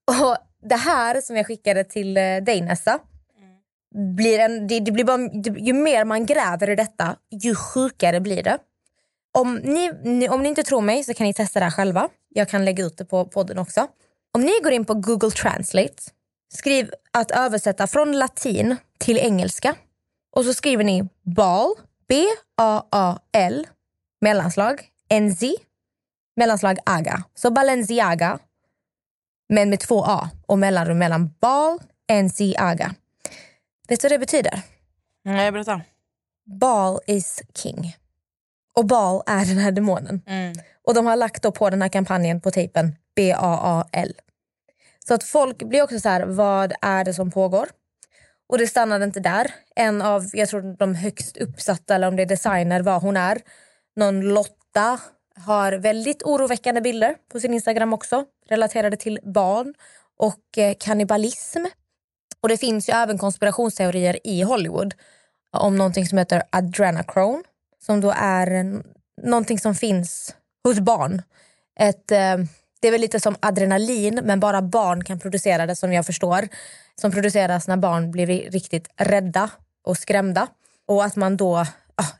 Och 0.07 0.37
det 0.69 0.75
här 0.75 1.21
som 1.21 1.35
jag 1.35 1.47
skickade 1.47 1.83
till 1.83 2.17
eh, 2.17 2.37
dig 2.37 2.61
Nessa, 2.61 2.99
blir 3.95 4.39
en, 4.39 4.67
det, 4.67 4.79
det 4.79 4.91
blir 4.91 5.03
bara, 5.03 5.17
det, 5.17 5.49
ju 5.49 5.73
mer 5.73 6.05
man 6.05 6.25
gräver 6.25 6.69
i 6.69 6.75
detta, 6.75 7.15
ju 7.43 7.55
sjukare 7.55 8.19
blir 8.19 8.43
det. 8.43 8.57
Om 9.37 9.55
ni, 9.55 9.91
ni, 10.03 10.29
om 10.29 10.43
ni 10.43 10.49
inte 10.49 10.63
tror 10.63 10.81
mig 10.81 11.03
så 11.03 11.13
kan 11.13 11.27
ni 11.27 11.33
testa 11.33 11.59
det 11.59 11.65
här 11.65 11.71
själva. 11.71 12.09
Jag 12.29 12.49
kan 12.49 12.65
lägga 12.65 12.83
ut 12.83 12.97
det 12.97 13.05
på 13.05 13.25
podden 13.25 13.57
också. 13.57 13.87
Om 14.33 14.41
ni 14.41 14.51
går 14.63 14.71
in 14.71 14.85
på 14.85 14.93
Google 14.93 15.31
Translate, 15.31 16.03
skriv 16.53 16.91
att 17.11 17.31
översätta 17.31 17.87
från 17.87 18.11
latin 18.11 18.75
till 18.99 19.17
engelska 19.17 19.75
och 20.35 20.45
så 20.45 20.53
skriver 20.53 20.83
ni 20.83 21.09
bal, 21.23 21.73
B-A-A-L, 22.07 23.67
mellanslag, 24.21 24.81
NZ, 25.21 25.43
mellanslag 26.35 26.77
aga. 26.85 27.23
Så 27.35 27.51
Balenciaga, 27.51 28.39
men 29.49 29.69
med 29.69 29.79
två 29.79 30.03
A 30.03 30.29
och 30.45 30.59
mellanrum 30.59 30.97
mellan 30.97 31.33
bal, 31.39 31.79
NC, 32.23 32.55
aga. 32.57 32.95
Vet 33.87 34.01
du 34.01 34.05
vad 34.05 34.11
det 34.11 34.19
betyder? 34.19 34.61
Nej, 35.23 35.51
berätta. 35.51 35.81
Baal 36.45 36.99
is 37.07 37.43
king. 37.53 37.95
Och 38.73 38.85
Baal 38.85 39.23
är 39.25 39.45
den 39.45 39.57
här 39.57 39.71
demonen. 39.71 40.21
Och 40.87 40.93
de 40.93 41.05
har 41.05 41.15
lagt 41.15 41.53
på 41.53 41.69
den 41.69 41.81
här 41.81 41.89
kampanjen 41.89 42.41
på 42.41 42.51
tejpen 42.51 42.95
B-A-A-L. 43.15 44.13
Så 45.07 45.13
att 45.13 45.23
folk 45.23 45.63
blir 45.63 45.81
också 45.81 45.99
så 45.99 46.09
här, 46.09 46.25
vad 46.25 46.73
är 46.81 47.05
det 47.05 47.13
som 47.13 47.31
pågår? 47.31 47.69
Och 48.47 48.57
det 48.57 48.67
stannade 48.67 49.05
inte 49.05 49.19
där. 49.19 49.51
En 49.75 50.01
av, 50.01 50.29
jag 50.33 50.49
tror 50.49 50.77
de 50.77 50.95
högst 50.95 51.37
uppsatta, 51.37 51.95
eller 51.95 52.07
om 52.07 52.15
det 52.15 52.21
är 52.21 52.25
designer, 52.25 52.81
vad 52.81 53.01
hon 53.01 53.17
är. 53.17 53.41
Någon 53.95 54.21
Lotta 54.21 54.99
har 55.35 55.71
väldigt 55.73 56.23
oroväckande 56.23 56.81
bilder 56.81 57.15
på 57.31 57.39
sin 57.39 57.53
Instagram 57.53 57.93
också. 57.93 58.25
Relaterade 58.49 58.97
till 58.97 59.19
barn 59.23 59.73
och 60.17 60.57
eh, 60.57 60.75
kannibalism. 60.79 61.65
Och 62.41 62.49
det 62.49 62.57
finns 62.57 62.89
ju 62.89 62.93
även 62.93 63.17
konspirationsteorier 63.17 64.27
i 64.27 64.41
Hollywood 64.41 64.93
om 65.51 65.77
någonting 65.77 66.07
som 66.07 66.17
heter 66.17 66.43
adrenochrome. 66.49 67.43
Som 67.85 68.01
då 68.01 68.13
är 68.17 68.81
någonting 69.21 69.59
som 69.59 69.75
finns 69.75 70.35
hos 70.63 70.79
barn. 70.79 71.21
Ett, 71.79 72.11
eh, 72.11 72.37
det 72.81 72.87
är 72.87 72.91
väl 72.91 73.01
lite 73.01 73.19
som 73.19 73.35
adrenalin 73.39 74.21
men 74.23 74.39
bara 74.39 74.61
barn 74.61 75.03
kan 75.03 75.19
producera 75.19 75.65
det 75.65 75.75
som 75.75 75.93
jag 75.93 76.05
förstår. 76.05 76.47
Som 77.01 77.11
produceras 77.11 77.67
när 77.67 77.77
barn 77.77 78.11
blir 78.11 78.27
ri- 78.27 78.49
riktigt 78.49 78.87
rädda 78.97 79.49
och 79.83 79.97
skrämda. 79.97 80.47
Och 80.87 81.03
att 81.03 81.15
man 81.15 81.37
då, 81.37 81.65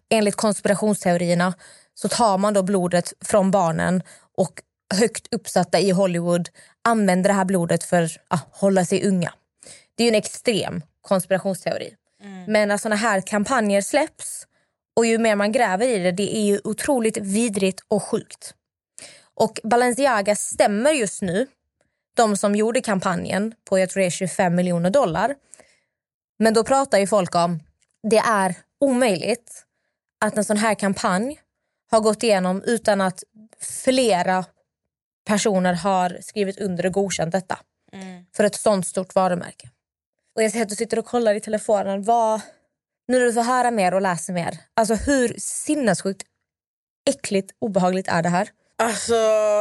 enligt 0.09 0.35
konspirationsteorierna, 0.35 1.53
så 1.93 2.09
tar 2.09 2.37
man 2.37 2.53
då 2.53 2.63
blodet 2.63 3.13
från 3.21 3.51
barnen 3.51 4.03
och 4.37 4.61
högt 4.93 5.33
uppsatta 5.33 5.79
i 5.79 5.91
Hollywood 5.91 6.49
använder 6.83 7.29
det 7.29 7.33
här 7.33 7.45
blodet 7.45 7.83
för 7.83 8.03
att 8.03 8.11
ah, 8.27 8.39
hålla 8.51 8.85
sig 8.85 9.07
unga. 9.07 9.33
Det 9.95 10.03
är 10.03 10.05
ju 10.05 10.09
en 10.09 10.15
extrem 10.15 10.81
konspirationsteori. 11.01 11.95
Men 12.47 12.67
när 12.67 12.77
såna 12.77 12.95
här 12.95 13.21
kampanjer 13.21 13.81
släpps 13.81 14.47
Och 14.95 15.05
ju 15.05 15.17
mer 15.17 15.35
man 15.35 15.51
gräver 15.51 15.87
i 15.87 15.97
det, 15.97 16.11
det 16.11 16.37
är 16.37 16.41
ju 16.41 16.59
otroligt 16.63 17.17
vidrigt 17.17 17.81
och 17.87 18.03
sjukt. 18.03 18.53
Och 19.33 19.59
Balenciaga 19.63 20.35
stämmer 20.35 20.91
just 20.91 21.21
nu 21.21 21.47
de 22.15 22.37
som 22.37 22.55
gjorde 22.55 22.81
kampanjen 22.81 23.53
på 23.69 23.79
jag 23.79 23.89
tror 23.89 24.01
det 24.01 24.07
är 24.07 24.09
25 24.09 24.55
miljoner 24.55 24.89
dollar. 24.89 25.35
Men 26.39 26.53
då 26.53 26.63
pratar 26.63 26.97
ju 26.97 27.07
folk 27.07 27.35
om 27.35 27.59
det 28.03 28.17
är 28.17 28.55
omöjligt 28.79 29.65
att 30.19 30.37
en 30.37 30.45
sån 30.45 30.57
här 30.57 30.75
kampanj 30.75 31.39
har 31.91 31.99
gått 31.99 32.23
igenom 32.23 32.61
utan 32.65 33.01
att 33.01 33.23
flera 33.59 34.45
personer 35.27 35.73
har 35.73 36.17
skrivit 36.21 36.59
under 36.59 36.85
och 36.85 36.93
godkänt 36.93 37.31
detta. 37.31 37.59
För 38.35 38.43
ett 38.43 38.55
sånt 38.55 38.87
stort 38.87 39.15
varumärke. 39.15 39.69
Och 40.35 40.43
jag 40.43 40.51
ser 40.51 40.61
att 40.61 40.69
du 40.69 40.75
sitter 40.75 40.99
och 40.99 41.05
kollar 41.05 41.35
i 41.35 41.39
telefonen. 41.39 42.03
Vad, 42.03 42.41
nu 43.07 43.19
när 43.19 43.25
du 43.25 43.33
får 43.33 43.41
höra 43.41 43.71
mer 43.71 43.93
och 43.93 44.01
läser 44.01 44.33
mer. 44.33 44.57
Alltså 44.73 44.93
hur 44.95 45.35
sinnessjukt 45.37 46.23
äckligt 47.09 47.51
obehagligt 47.59 48.07
är 48.07 48.23
det 48.23 48.29
här? 48.29 48.49
Alltså 48.77 49.13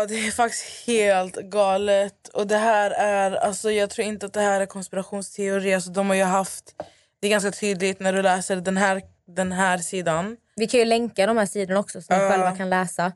det 0.09 0.27
är 0.27 0.31
faktiskt 0.31 0.87
helt 0.87 1.37
galet. 1.37 2.29
Och 2.29 2.47
det 2.47 2.57
här 2.57 2.91
är, 2.91 3.33
alltså 3.33 3.71
jag 3.71 3.91
tror 3.91 4.07
inte 4.07 4.27
att 4.27 4.33
det 4.33 4.41
här 4.41 4.61
är 4.61 4.67
konspirationsteori. 4.67 5.75
Alltså, 5.75 5.91
de 5.91 6.09
har 6.09 6.17
ju 6.17 6.23
haft, 6.23 6.75
det 7.21 7.27
är 7.27 7.31
ganska 7.31 7.51
tydligt 7.51 8.01
när 8.01 8.13
du 8.13 8.23
läser 8.23 8.57
den 8.57 8.77
här, 8.77 9.03
den 9.27 9.53
här 9.53 9.79
sidan. 9.79 10.37
Vi 10.57 10.67
kan 10.67 10.81
ju 10.81 10.87
länka 10.87 11.27
de 11.27 11.37
här 11.37 11.47
sidorna 11.47 11.81
också 11.81 12.03
så 12.03 12.15
ni 12.15 12.23
Ja. 12.23 12.31
själva 12.31 12.57
kan 12.57 12.71
läsa. 12.71 13.13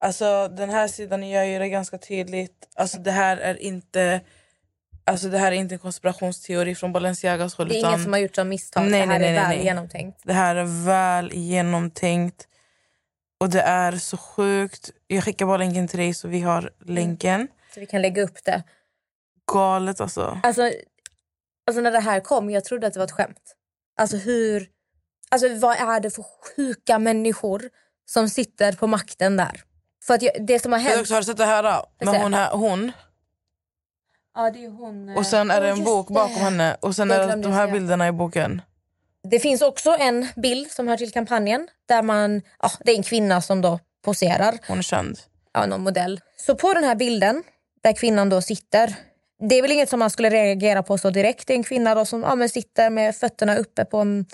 Alltså 0.00 0.48
den 0.48 0.70
här 0.70 0.88
sidan 0.88 1.28
gör 1.28 1.44
ju 1.44 1.58
det 1.58 1.68
ganska 1.68 1.98
tydligt. 1.98 2.68
Alltså 2.76 2.98
det 2.98 3.10
här 3.10 3.36
är 3.36 3.62
inte 3.62 4.20
Alltså 5.06 5.28
det 5.28 5.38
här 5.38 5.52
är 5.52 5.56
inte 5.56 5.74
en 5.74 5.78
konspirationsteori 5.78 6.74
från 6.74 6.92
Balenciagas 6.92 7.54
håll. 7.54 7.68
Det 7.68 7.74
är 7.74 7.78
utan 7.78 7.90
ingen 7.90 8.02
som 8.02 8.12
har 8.12 8.20
gjort 8.20 8.34
som 8.34 8.48
misstag. 8.48 8.82
Nej, 8.82 8.90
det 8.90 8.96
här 8.98 9.06
nej, 9.06 9.18
nej, 9.18 9.28
är 9.28 9.34
väl 9.48 9.48
nej. 9.56 9.64
genomtänkt. 9.64 10.20
Det 10.24 10.32
här 10.32 10.56
är 10.56 10.84
väl 10.86 11.32
genomtänkt. 11.32 12.48
Och 13.44 13.50
det 13.50 13.60
är 13.60 13.92
så 13.92 14.16
sjukt. 14.16 14.90
Jag 15.06 15.24
skickar 15.24 15.46
bara 15.46 15.56
länken 15.56 15.88
till 15.88 15.98
dig 15.98 16.14
så 16.14 16.28
vi 16.28 16.40
har 16.40 16.70
länken. 16.84 17.48
Så 17.74 17.80
vi 17.80 17.86
kan 17.86 18.02
lägga 18.02 18.22
upp 18.22 18.44
det. 18.44 18.62
Galet 19.52 20.00
alltså. 20.00 20.40
Alltså, 20.42 20.62
alltså 21.66 21.80
när 21.80 21.90
det 21.92 22.00
här 22.00 22.20
kom, 22.20 22.50
jag 22.50 22.64
trodde 22.64 22.86
att 22.86 22.92
det 22.92 22.98
var 22.98 23.04
ett 23.04 23.12
skämt. 23.12 23.54
Alltså 23.96 24.16
hur... 24.16 24.68
Alltså 25.30 25.54
vad 25.54 25.76
är 25.76 26.00
det 26.00 26.10
för 26.10 26.22
sjuka 26.56 26.98
människor 26.98 27.62
som 28.04 28.28
sitter 28.28 28.72
på 28.72 28.86
makten 28.86 29.36
där? 29.36 29.62
För 30.04 30.14
att 30.14 30.22
jag, 30.22 30.46
det 30.46 30.58
som 30.58 30.72
har 30.72 30.78
hänt... 30.78 31.00
också 31.00 31.14
har 31.14 31.20
du 31.20 31.24
sett 31.24 31.36
det 31.36 31.44
här 31.44 31.62
då? 31.62 32.06
Med 32.10 32.20
hon, 32.22 32.34
här, 32.34 32.50
hon. 32.50 32.92
Ja, 34.34 34.50
det 34.50 34.64
är 34.64 34.70
hon. 34.70 35.08
eh, 35.08 35.16
Och 35.16 35.26
sen 35.26 35.50
är 35.50 35.60
det 35.60 35.68
en 35.68 35.84
bok 35.84 36.08
bakom 36.08 36.34
henne. 36.36 36.76
Och 36.80 36.96
sen 36.96 37.10
är 37.10 37.26
det 37.26 37.42
de 37.42 37.52
här 37.52 37.70
bilderna 37.72 38.08
i 38.08 38.12
boken. 38.12 38.62
Det 39.30 39.40
finns 39.40 39.62
också 39.62 39.96
en 39.98 40.26
bild 40.36 40.70
som 40.70 40.88
hör 40.88 40.96
till 40.96 41.12
kampanjen 41.12 41.68
där 41.88 42.02
man, 42.02 42.42
ja, 42.62 42.70
det 42.84 42.92
är 42.92 42.96
en 42.96 43.02
kvinna 43.02 43.40
som 43.40 43.60
då 43.60 43.78
poserar, 44.04 44.58
Hon 44.68 44.78
är 44.78 44.82
känd. 44.82 45.18
ja, 45.52 45.66
någon 45.66 45.82
modell. 45.82 46.20
Så 46.36 46.54
på 46.54 46.74
den 46.74 46.84
här 46.84 46.94
bilden 46.94 47.42
där 47.82 47.92
kvinnan 47.92 48.28
då 48.28 48.42
sitter, 48.42 48.94
det 49.48 49.54
är 49.58 49.62
väl 49.62 49.72
inget 49.72 49.88
som 49.88 49.98
man 49.98 50.10
skulle 50.10 50.30
reagera 50.30 50.82
på 50.82 50.98
så 50.98 51.10
direkt. 51.10 51.46
Det 51.46 51.52
är 51.52 51.56
en 51.56 51.64
kvinna 51.64 51.94
då 51.94 52.04
som 52.04 52.22
ja, 52.22 52.34
men 52.34 52.48
sitter 52.48 52.90
med 52.90 53.16
fötterna 53.16 53.56
uppe 53.56 53.84
på 53.84 53.98
en, 53.98 54.26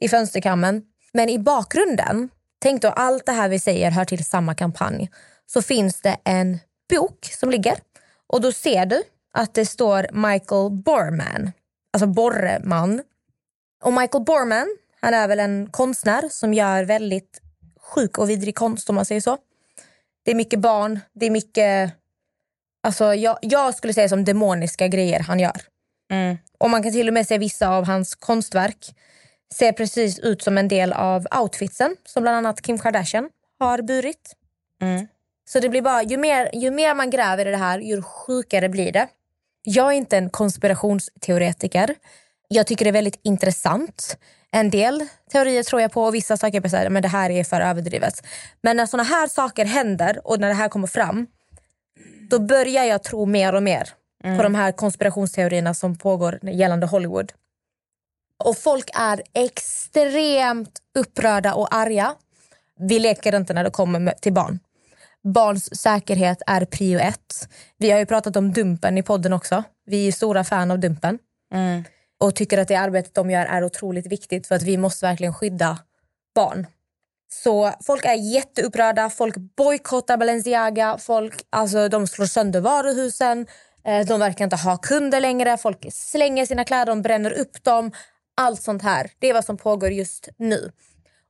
i 0.00 0.08
fönsterkammen. 0.08 0.82
Men 1.12 1.28
i 1.28 1.38
bakgrunden, 1.38 2.28
tänk 2.58 2.82
då 2.82 2.88
allt 2.88 3.26
det 3.26 3.32
här 3.32 3.48
vi 3.48 3.58
säger 3.58 3.90
hör 3.90 4.04
till 4.04 4.24
samma 4.24 4.54
kampanj, 4.54 5.10
så 5.46 5.62
finns 5.62 6.00
det 6.00 6.16
en 6.24 6.58
bok 6.90 7.24
som 7.24 7.50
ligger 7.50 7.74
och 8.26 8.40
då 8.40 8.52
ser 8.52 8.86
du 8.86 9.02
att 9.32 9.54
det 9.54 9.66
står 9.66 10.06
Michael 10.12 10.70
Borman, 10.70 11.52
alltså 11.92 12.06
Borreman. 12.06 13.02
Och 13.82 13.92
Michael 13.92 14.24
Borman, 14.24 14.76
han 15.00 15.14
är 15.14 15.28
väl 15.28 15.40
en 15.40 15.68
konstnär 15.70 16.28
som 16.30 16.54
gör 16.54 16.84
väldigt 16.84 17.40
sjuk 17.80 18.18
och 18.18 18.30
vidrig 18.30 18.54
konst 18.54 18.88
om 18.88 18.94
man 18.94 19.04
säger 19.04 19.20
så. 19.20 19.38
Det 20.24 20.30
är 20.30 20.34
mycket 20.34 20.60
barn, 20.60 21.00
det 21.12 21.26
är 21.26 21.30
mycket... 21.30 21.92
Alltså 22.82 23.14
jag, 23.14 23.38
jag 23.42 23.74
skulle 23.74 23.92
säga 23.92 24.08
som 24.08 24.24
demoniska 24.24 24.88
grejer 24.88 25.20
han 25.20 25.40
gör. 25.40 25.60
Mm. 26.10 26.36
Och 26.58 26.70
man 26.70 26.82
kan 26.82 26.92
till 26.92 27.08
och 27.08 27.14
med 27.14 27.26
se 27.26 27.38
vissa 27.38 27.68
av 27.68 27.86
hans 27.86 28.14
konstverk 28.14 28.94
ser 29.54 29.72
precis 29.72 30.18
ut 30.18 30.42
som 30.42 30.58
en 30.58 30.68
del 30.68 30.92
av 30.92 31.26
outfitsen 31.40 31.96
som 32.04 32.22
bland 32.22 32.36
annat 32.36 32.62
Kim 32.62 32.78
Kardashian 32.78 33.30
har 33.58 33.82
burit. 33.82 34.36
Mm. 34.82 35.06
Så 35.48 35.60
det 35.60 35.68
blir 35.68 35.82
bara, 35.82 36.02
ju 36.02 36.16
mer, 36.16 36.50
ju 36.52 36.70
mer 36.70 36.94
man 36.94 37.10
gräver 37.10 37.46
i 37.46 37.50
det 37.50 37.56
här, 37.56 37.78
ju 37.78 38.02
sjukare 38.02 38.68
blir 38.68 38.92
det. 38.92 39.08
Jag 39.62 39.86
är 39.92 39.96
inte 39.96 40.16
en 40.16 40.30
konspirationsteoretiker. 40.30 41.94
Jag 42.48 42.66
tycker 42.66 42.84
det 42.84 42.90
är 42.90 42.92
väldigt 42.92 43.20
intressant. 43.22 44.18
En 44.52 44.70
del 44.70 45.06
teorier 45.32 45.62
tror 45.62 45.82
jag 45.82 45.92
på 45.92 46.04
och 46.04 46.14
vissa 46.14 46.36
saker 46.36 46.64
är 46.64 46.76
här, 46.76 46.90
men 46.90 47.02
det 47.02 47.08
här 47.08 47.30
är 47.30 47.44
för 47.44 47.60
överdrivet. 47.60 48.26
Men 48.62 48.76
när 48.76 48.86
såna 48.86 49.02
här 49.02 49.26
saker 49.26 49.64
händer 49.64 50.20
och 50.24 50.40
när 50.40 50.48
det 50.48 50.54
här 50.54 50.68
kommer 50.68 50.86
fram, 50.86 51.26
då 52.30 52.38
börjar 52.38 52.84
jag 52.84 53.02
tro 53.02 53.26
mer 53.26 53.54
och 53.54 53.62
mer 53.62 53.88
på 54.36 54.42
de 54.42 54.54
här 54.54 54.72
konspirationsteorierna 54.72 55.74
som 55.74 55.96
pågår 55.98 56.38
gällande 56.42 56.86
Hollywood. 56.86 57.32
Och 58.44 58.58
folk 58.58 58.90
är 58.94 59.22
extremt 59.34 60.78
upprörda 60.98 61.54
och 61.54 61.74
arga. 61.74 62.14
Vi 62.78 62.98
leker 62.98 63.36
inte 63.36 63.54
när 63.54 63.64
det 63.64 63.70
kommer 63.70 64.14
till 64.20 64.32
barn. 64.32 64.58
Barns 65.34 65.80
säkerhet 65.80 66.42
är 66.46 66.64
prio 66.64 66.98
ett. 66.98 67.48
Vi 67.78 67.90
har 67.90 67.98
ju 67.98 68.06
pratat 68.06 68.36
om 68.36 68.52
Dumpen 68.52 68.98
i 68.98 69.02
podden 69.02 69.32
också. 69.32 69.64
Vi 69.86 70.08
är 70.08 70.12
stora 70.12 70.44
fan 70.44 70.70
av 70.70 70.78
Dumpen. 70.78 71.18
Mm. 71.52 71.84
Och 72.26 72.34
tycker 72.34 72.58
att 72.58 72.68
det 72.68 72.74
arbetet 72.74 73.14
de 73.14 73.30
gör 73.30 73.46
är 73.46 73.64
otroligt 73.64 74.06
viktigt 74.06 74.46
för 74.46 74.54
att 74.54 74.62
vi 74.62 74.76
måste 74.76 75.06
verkligen 75.06 75.34
skydda 75.34 75.78
barn. 76.34 76.66
Så 77.32 77.72
folk 77.82 78.04
är 78.04 78.14
jätteupprörda, 78.14 79.10
folk 79.10 79.36
bojkottar 79.36 80.16
Balenciaga, 80.16 80.98
folk 80.98 81.46
alltså, 81.50 81.88
de 81.88 82.06
slår 82.06 82.26
sönder 82.26 82.60
varuhusen, 82.60 83.46
eh, 83.84 84.06
de 84.06 84.20
verkar 84.20 84.44
inte 84.44 84.56
ha 84.56 84.76
kunder 84.76 85.20
längre, 85.20 85.56
folk 85.56 85.86
slänger 85.92 86.46
sina 86.46 86.64
kläder, 86.64 86.86
de 86.86 87.02
bränner 87.02 87.30
upp 87.30 87.64
dem. 87.64 87.92
Allt 88.36 88.62
sånt 88.62 88.82
här, 88.82 89.10
det 89.18 89.30
är 89.30 89.34
vad 89.34 89.44
som 89.44 89.56
pågår 89.56 89.90
just 89.90 90.28
nu. 90.36 90.72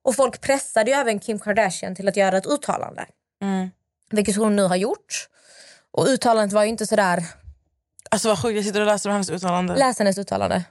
Och 0.04 0.16
folk 0.16 0.40
pressade 0.40 0.90
ju 0.90 0.96
även 0.96 1.18
Kim 1.20 1.38
Kardashian 1.38 1.94
till 1.94 2.08
att 2.08 2.16
göra 2.16 2.36
ett 2.36 2.46
uttalande. 2.46 3.06
Mm. 3.42 3.70
Vilket 4.10 4.36
hon 4.36 4.56
nu 4.56 4.62
har 4.62 4.76
gjort. 4.76 5.28
Och 5.90 6.06
uttalandet 6.06 6.52
var 6.52 6.62
ju 6.62 6.68
inte 6.68 6.86
sådär... 6.86 7.24
Alltså 8.10 8.28
vad 8.28 8.42
sjukt, 8.42 8.56
jag 8.56 8.64
sitter 8.64 8.80
och 8.80 8.86
läser 8.86 9.10
hennes 9.10 9.30
uttalande. 9.30 9.76
Läs 9.76 9.98
hennes 9.98 10.18
uttalande. 10.18 10.64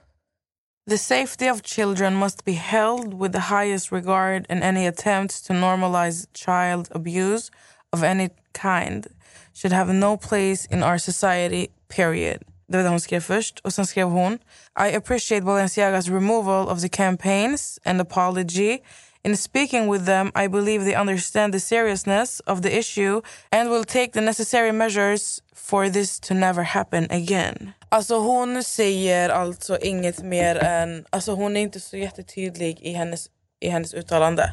The 0.88 0.98
safety 0.98 1.48
of 1.48 1.64
children 1.64 2.14
must 2.14 2.44
be 2.44 2.52
held 2.52 3.12
with 3.12 3.32
the 3.32 3.50
highest 3.50 3.90
regard 3.90 4.46
and 4.48 4.62
any 4.62 4.86
attempts 4.86 5.40
to 5.42 5.52
normalize 5.52 6.28
child 6.32 6.88
abuse 6.92 7.50
of 7.92 8.04
any 8.04 8.30
kind 8.52 9.04
should 9.52 9.72
have 9.72 9.88
no 9.92 10.16
place 10.16 10.64
in 10.66 10.84
our 10.84 10.98
society, 10.98 11.70
period. 11.88 12.38
Det 12.70 12.76
var 12.76 12.82
det 12.82 12.88
hon 12.88 13.00
skrev 13.00 13.20
först. 13.20 13.60
Och 13.64 13.72
sen 13.72 13.86
skrev 13.86 14.08
hon 14.10 14.38
I 14.76 14.96
appreciate 14.96 15.44
Balenciagas 15.44 16.08
removal 16.08 16.68
of 16.68 16.80
the 16.80 16.88
campaigns 16.88 17.80
and 17.84 18.00
apology. 18.00 18.78
In 19.24 19.36
speaking 19.36 19.88
with 19.88 20.04
them, 20.06 20.30
I 20.36 20.46
believe 20.46 20.84
they 20.84 20.94
understand 20.94 21.52
the 21.52 21.60
seriousness 21.60 22.40
of 22.46 22.62
the 22.62 22.78
issue 22.78 23.22
and 23.50 23.70
will 23.70 23.84
take 23.84 24.12
the 24.12 24.20
necessary 24.20 24.72
measures 24.72 25.42
for 25.52 25.90
this 25.90 26.20
to 26.20 26.34
never 26.34 26.62
happen 26.62 27.08
again. 27.10 27.74
Alltså 27.88 28.18
hon 28.18 28.64
säger 28.64 29.28
alltså 29.28 29.78
inget 29.78 30.22
mer 30.22 30.56
än... 30.56 31.04
Alltså 31.10 31.32
hon 31.32 31.56
är 31.56 31.60
inte 31.60 31.80
så 31.80 31.96
jättetydlig 31.96 32.80
i 32.80 32.92
hennes, 32.92 33.26
i 33.60 33.68
hennes 33.68 33.94
uttalande. 33.94 34.52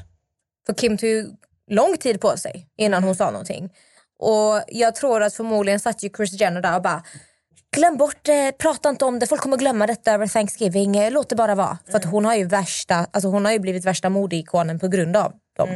För 0.66 0.74
Kim 0.74 0.98
tog 0.98 1.10
ju 1.10 1.28
lång 1.68 1.98
tid 1.98 2.22
på 2.22 2.38
sig 2.38 2.68
innan 2.78 3.04
hon 3.04 3.16
sa 3.16 3.32
någonting. 3.32 3.70
Och 4.20 4.63
jag 4.68 4.96
tror 4.96 5.24
att 5.24 5.34
förmodligen 5.34 5.80
satt 5.80 6.04
ju 6.04 6.10
Chris 6.10 6.42
Jenner 6.42 6.62
där 6.62 6.75
och 6.75 6.82
bara 6.82 7.04
Glöm 7.75 7.98
bort 7.98 8.18
det, 8.22 8.58
prata 8.58 8.90
inte 8.90 9.06
om 9.06 9.20
det, 9.20 9.28
folk 9.28 9.42
kommer 9.42 9.58
glömma 9.58 9.88
detta 9.88 10.12
över 10.12 10.28
Thanksgiving, 10.28 10.98
eh, 10.98 11.12
låt 11.12 11.30
det 11.30 11.36
bara 11.36 11.56
vara. 11.56 11.78
För 11.92 11.98
att 11.98 12.06
hon 12.06 12.25
har 12.25 12.36
ju 12.36 12.46
värsta, 12.46 13.08
alltså 13.12 13.28
hon 13.30 13.46
har 13.46 13.52
ju 13.52 13.60
blivit 13.60 13.86
värsta 13.86 14.10
modeikonen 14.10 14.80
på 14.80 14.88
grund 14.88 15.18
av 15.18 15.34
dem. 15.58 15.70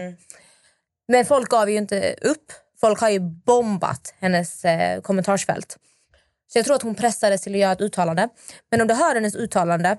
Men 1.07 1.25
folk 1.25 1.49
gav 1.49 1.69
ju 1.69 1.77
inte 1.77 2.15
upp. 2.21 2.51
Folk 2.81 2.99
har 2.99 3.09
ju 3.09 3.19
bombat 3.19 4.13
hennes 4.19 4.65
eh, 4.65 5.01
kommentarsfält. 5.01 5.77
Så 6.47 6.57
jag 6.57 6.65
tror 6.65 6.75
att 6.75 6.81
hon 6.81 6.95
pressades 6.95 7.41
till 7.41 7.53
att 7.53 7.59
göra 7.59 7.71
ett 7.71 7.81
uttalande. 7.81 8.29
Men 8.71 8.81
om 8.81 8.87
du 8.87 8.93
hör 8.93 9.15
hennes 9.15 9.35
uttalande, 9.35 9.97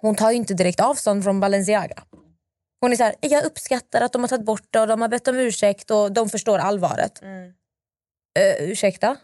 hon 0.00 0.16
tar 0.16 0.30
ju 0.30 0.36
inte 0.36 0.54
direkt 0.54 0.80
avstånd 0.80 1.24
från 1.24 1.40
Balenciaga. 1.40 2.02
Hon 2.80 2.92
är 2.92 2.96
så 2.96 3.02
här, 3.04 3.14
jag 3.20 3.44
uppskattar 3.44 4.00
att 4.00 4.12
de 4.12 4.22
har 4.22 4.28
tagit 4.28 4.46
bort 4.46 4.66
det 4.70 4.80
och 4.80 4.86
de 4.86 5.00
har 5.00 5.08
bett 5.08 5.28
om 5.28 5.36
ursäkt 5.36 5.90
och 5.90 6.12
de 6.12 6.28
förstår 6.28 6.58
allvaret. 6.58 7.22
Uh, 7.22 8.70
ursäkta? 8.70 9.16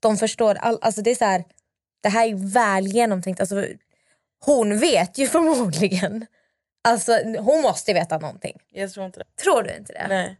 De 0.00 0.16
förstår 0.16 0.54
all, 0.54 0.78
alltså 0.80 1.02
det 1.02 1.10
är 1.10 1.14
så 1.14 1.24
här, 1.24 1.44
det 2.02 2.08
här 2.08 2.28
är 2.28 2.52
väl 2.52 2.86
genomtänkt. 2.86 3.40
Alltså, 3.40 3.66
hon 4.44 4.78
vet 4.78 5.18
ju 5.18 5.26
förmodligen. 5.36 6.26
Alltså, 6.84 7.12
hon 7.38 7.62
måste 7.62 7.92
veta 7.92 8.18
någonting. 8.18 8.58
Jag 8.70 8.92
tror 8.92 9.06
inte 9.06 9.18
det. 9.18 9.42
Tror 9.42 9.62
du 9.62 9.76
inte 9.76 9.92
det? 9.92 10.06
Nej. 10.08 10.36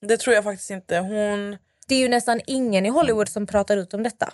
Det 0.00 0.16
tror 0.16 0.34
jag 0.34 0.44
faktiskt 0.44 0.70
inte. 0.70 0.98
Hon... 0.98 1.58
Det 1.88 1.94
är 1.94 1.98
ju 1.98 2.08
nästan 2.08 2.40
ingen 2.46 2.86
i 2.86 2.88
Hollywood 2.88 3.28
som 3.28 3.46
pratar 3.46 3.76
ut 3.76 3.94
om 3.94 4.02
detta. 4.02 4.32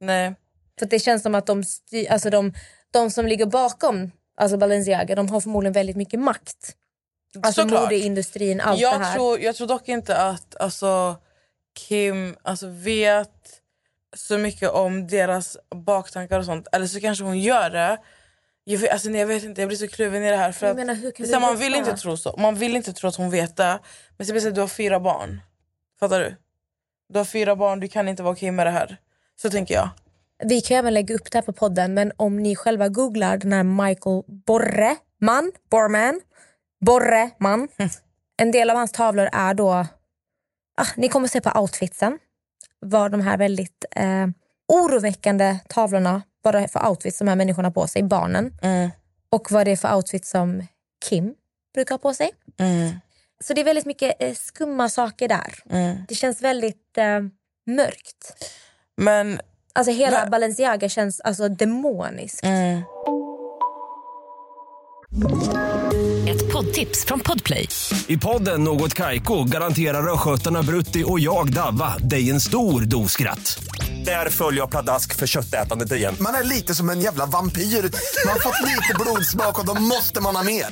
Nej. 0.00 0.34
För 0.78 0.86
det 0.86 0.98
känns 0.98 1.22
som 1.22 1.34
att 1.34 1.46
de, 1.46 1.64
styr, 1.64 2.10
alltså 2.10 2.30
de, 2.30 2.54
de 2.90 3.10
som 3.10 3.26
ligger 3.26 3.46
bakom 3.46 4.10
Alltså 4.36 4.56
Balenciaga, 4.56 5.14
de 5.14 5.28
har 5.28 5.40
förmodligen 5.40 5.72
väldigt 5.72 5.96
mycket 5.96 6.20
makt. 6.20 6.76
Alltså 7.42 7.62
Såklart. 7.62 7.82
modeindustrin, 7.82 8.60
allt 8.60 8.78
det 8.78 8.82
jag, 8.82 8.98
här. 8.98 9.14
tror, 9.14 9.40
jag 9.40 9.56
tror 9.56 9.66
dock 9.66 9.88
inte 9.88 10.16
att 10.16 10.56
alltså, 10.56 11.16
Kim 11.78 12.36
alltså, 12.42 12.66
vet 12.68 13.62
så 14.16 14.38
mycket 14.38 14.70
om 14.70 15.06
deras 15.06 15.56
baktankar 15.70 16.38
och 16.38 16.44
sånt. 16.44 16.68
Eller 16.72 16.86
så 16.86 17.00
kanske 17.00 17.24
hon 17.24 17.38
gör 17.38 17.70
det. 17.70 17.98
Jag 18.64 18.78
vet, 18.78 18.90
alltså, 18.92 19.08
nej, 19.08 19.20
jag 19.20 19.26
vet 19.26 19.44
inte, 19.44 19.60
jag 19.60 19.68
blir 19.68 19.78
så 19.78 19.88
kluven 19.88 20.24
i 20.24 20.30
det 20.30 20.36
här. 20.36 20.52
För 20.52 20.66
Jag 20.66 20.70
att, 20.80 20.86
menar, 20.86 21.12
det 21.16 21.26
så 21.26 21.40
man 21.40 21.56
vill 21.56 21.74
inte 21.74 21.96
tro 21.96 22.16
så. 22.16 22.36
Man 22.38 22.54
vill 22.54 22.76
inte 22.76 22.92
tro 22.92 23.08
att 23.08 23.16
hon 23.16 23.30
vet 23.30 23.56
det. 23.56 23.78
Men 24.16 24.26
speciellt 24.26 24.54
du 24.54 24.60
har 24.60 24.68
fyra 24.68 25.00
barn. 25.00 25.40
Fattar 26.00 26.20
du? 26.20 26.36
Du 27.08 27.18
har 27.18 27.24
fyra 27.24 27.56
barn, 27.56 27.80
du 27.80 27.88
kan 27.88 28.08
inte 28.08 28.22
vara 28.22 28.34
Kim 28.34 28.56
med 28.56 28.66
det 28.66 28.70
här. 28.70 28.96
Så 29.36 29.50
tänker 29.50 29.74
jag. 29.74 29.88
Vi 30.44 30.60
kan 30.60 30.76
även 30.76 30.94
lägga 30.94 31.14
upp 31.14 31.30
det 31.30 31.38
här 31.38 31.42
på 31.42 31.52
podden 31.52 31.94
men 31.94 32.12
om 32.16 32.36
ni 32.36 32.56
själva 32.56 32.88
googlar 32.88 33.36
den 33.36 33.52
här 33.52 33.62
Michael 33.62 34.22
Borreman, 34.26 35.52
Borman, 35.70 36.20
Borreman. 36.80 37.68
En 38.38 38.50
del 38.50 38.70
av 38.70 38.76
hans 38.76 38.92
tavlor 38.92 39.28
är 39.32 39.54
då, 39.54 39.70
ah, 40.76 40.86
ni 40.96 41.08
kommer 41.08 41.28
se 41.28 41.40
på 41.40 41.60
outfitsen, 41.60 42.18
vad 42.80 43.10
de 43.10 43.20
här 43.20 43.38
väldigt 43.38 43.84
eh, 43.90 44.26
oroväckande 44.68 45.58
tavlorna, 45.68 46.22
vad 46.42 46.54
det 46.54 46.60
är 46.60 46.68
för 46.68 46.88
outfits 46.88 47.18
de 47.18 47.28
här 47.28 47.36
människorna 47.36 47.68
har 47.68 47.72
på 47.72 47.86
sig, 47.86 48.02
barnen. 48.02 48.54
Mm. 48.62 48.90
Och 49.30 49.52
vad 49.52 49.66
det 49.66 49.70
är 49.70 49.76
för 49.76 49.94
outfits 49.94 50.30
som 50.30 50.66
Kim 51.08 51.34
brukar 51.74 51.94
ha 51.94 51.98
på 51.98 52.14
sig. 52.14 52.30
Mm. 52.58 52.90
Så 53.44 53.54
det 53.54 53.60
är 53.60 53.64
väldigt 53.64 53.86
mycket 53.86 54.22
eh, 54.22 54.34
skumma 54.34 54.88
saker 54.88 55.28
där. 55.28 55.54
Mm. 55.70 55.96
Det 56.08 56.14
känns 56.14 56.42
väldigt 56.42 56.98
eh, 56.98 57.20
mörkt. 57.76 58.46
Men 58.96 59.40
Alltså 59.72 59.92
hela 59.92 60.20
Men- 60.20 60.30
Balenciaga 60.30 60.88
känns 60.88 61.20
alltså 61.20 61.48
demoniskt. 61.48 62.44
mm. 62.44 62.82
Ett 66.28 66.52
poddtips 66.52 67.04
från 67.04 67.20
Podplay. 67.20 67.68
I 68.06 68.16
podden 68.18 68.64
Något 68.64 68.94
Kaiko 68.94 69.44
garanterar 69.44 70.12
östgötarna 70.14 70.62
Brutti 70.62 71.04
och 71.06 71.20
jag, 71.20 71.52
Davva, 71.52 71.98
dig 71.98 72.30
en 72.30 72.40
stor 72.40 72.80
dos 72.80 73.12
skratt. 73.12 73.58
Där 74.04 74.30
följer 74.30 74.60
jag 74.60 74.70
pladask 74.70 75.14
för 75.14 75.26
köttätandet 75.26 75.92
igen. 75.92 76.16
Man 76.20 76.34
är 76.34 76.42
lite 76.44 76.74
som 76.74 76.90
en 76.90 77.00
jävla 77.00 77.26
vampyr. 77.26 77.60
Man 77.62 78.32
har 78.32 78.40
fått 78.40 78.60
lite 78.68 78.94
blodsmak 79.00 79.58
och 79.58 79.66
då 79.66 79.74
måste 79.74 80.20
man 80.20 80.36
ha 80.36 80.42
mer. 80.42 80.66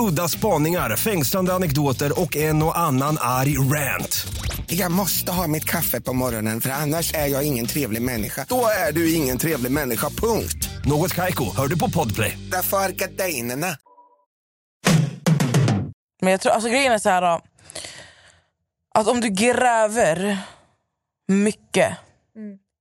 Udda 0.00 0.28
spaningar, 0.28 0.96
fängslande 0.96 1.54
anekdoter 1.54 2.20
och 2.20 2.36
en 2.36 2.62
och 2.62 2.78
annan 2.78 3.16
arg 3.20 3.58
rant. 3.58 4.26
Jag 4.66 4.92
måste 4.92 5.32
ha 5.32 5.46
mitt 5.46 5.64
kaffe 5.64 6.00
på 6.00 6.12
morgonen 6.12 6.60
för 6.60 6.70
annars 6.70 7.14
är 7.14 7.26
jag 7.26 7.46
ingen 7.46 7.66
trevlig 7.66 8.02
människa. 8.02 8.46
Då 8.48 8.66
är 8.88 8.92
du 8.92 9.14
ingen 9.14 9.38
trevlig 9.38 9.72
människa, 9.72 10.10
punkt. 10.10 10.68
Något 10.84 11.14
Kaiko, 11.14 11.56
hör 11.56 11.68
du 11.68 11.78
på 11.78 11.90
Podplay. 11.90 12.38
Därför 12.52 12.76
är 12.76 12.88
gardinerna. 12.88 13.76
Men 16.22 16.30
jag 16.30 16.40
tror, 16.40 16.52
alltså 16.52 16.68
grejen 16.68 16.92
är 16.92 16.98
så 16.98 17.08
här 17.08 17.22
då, 17.22 17.40
att 18.94 19.08
om 19.08 19.20
du 19.20 19.28
gräver 19.28 20.38
mycket 21.28 21.96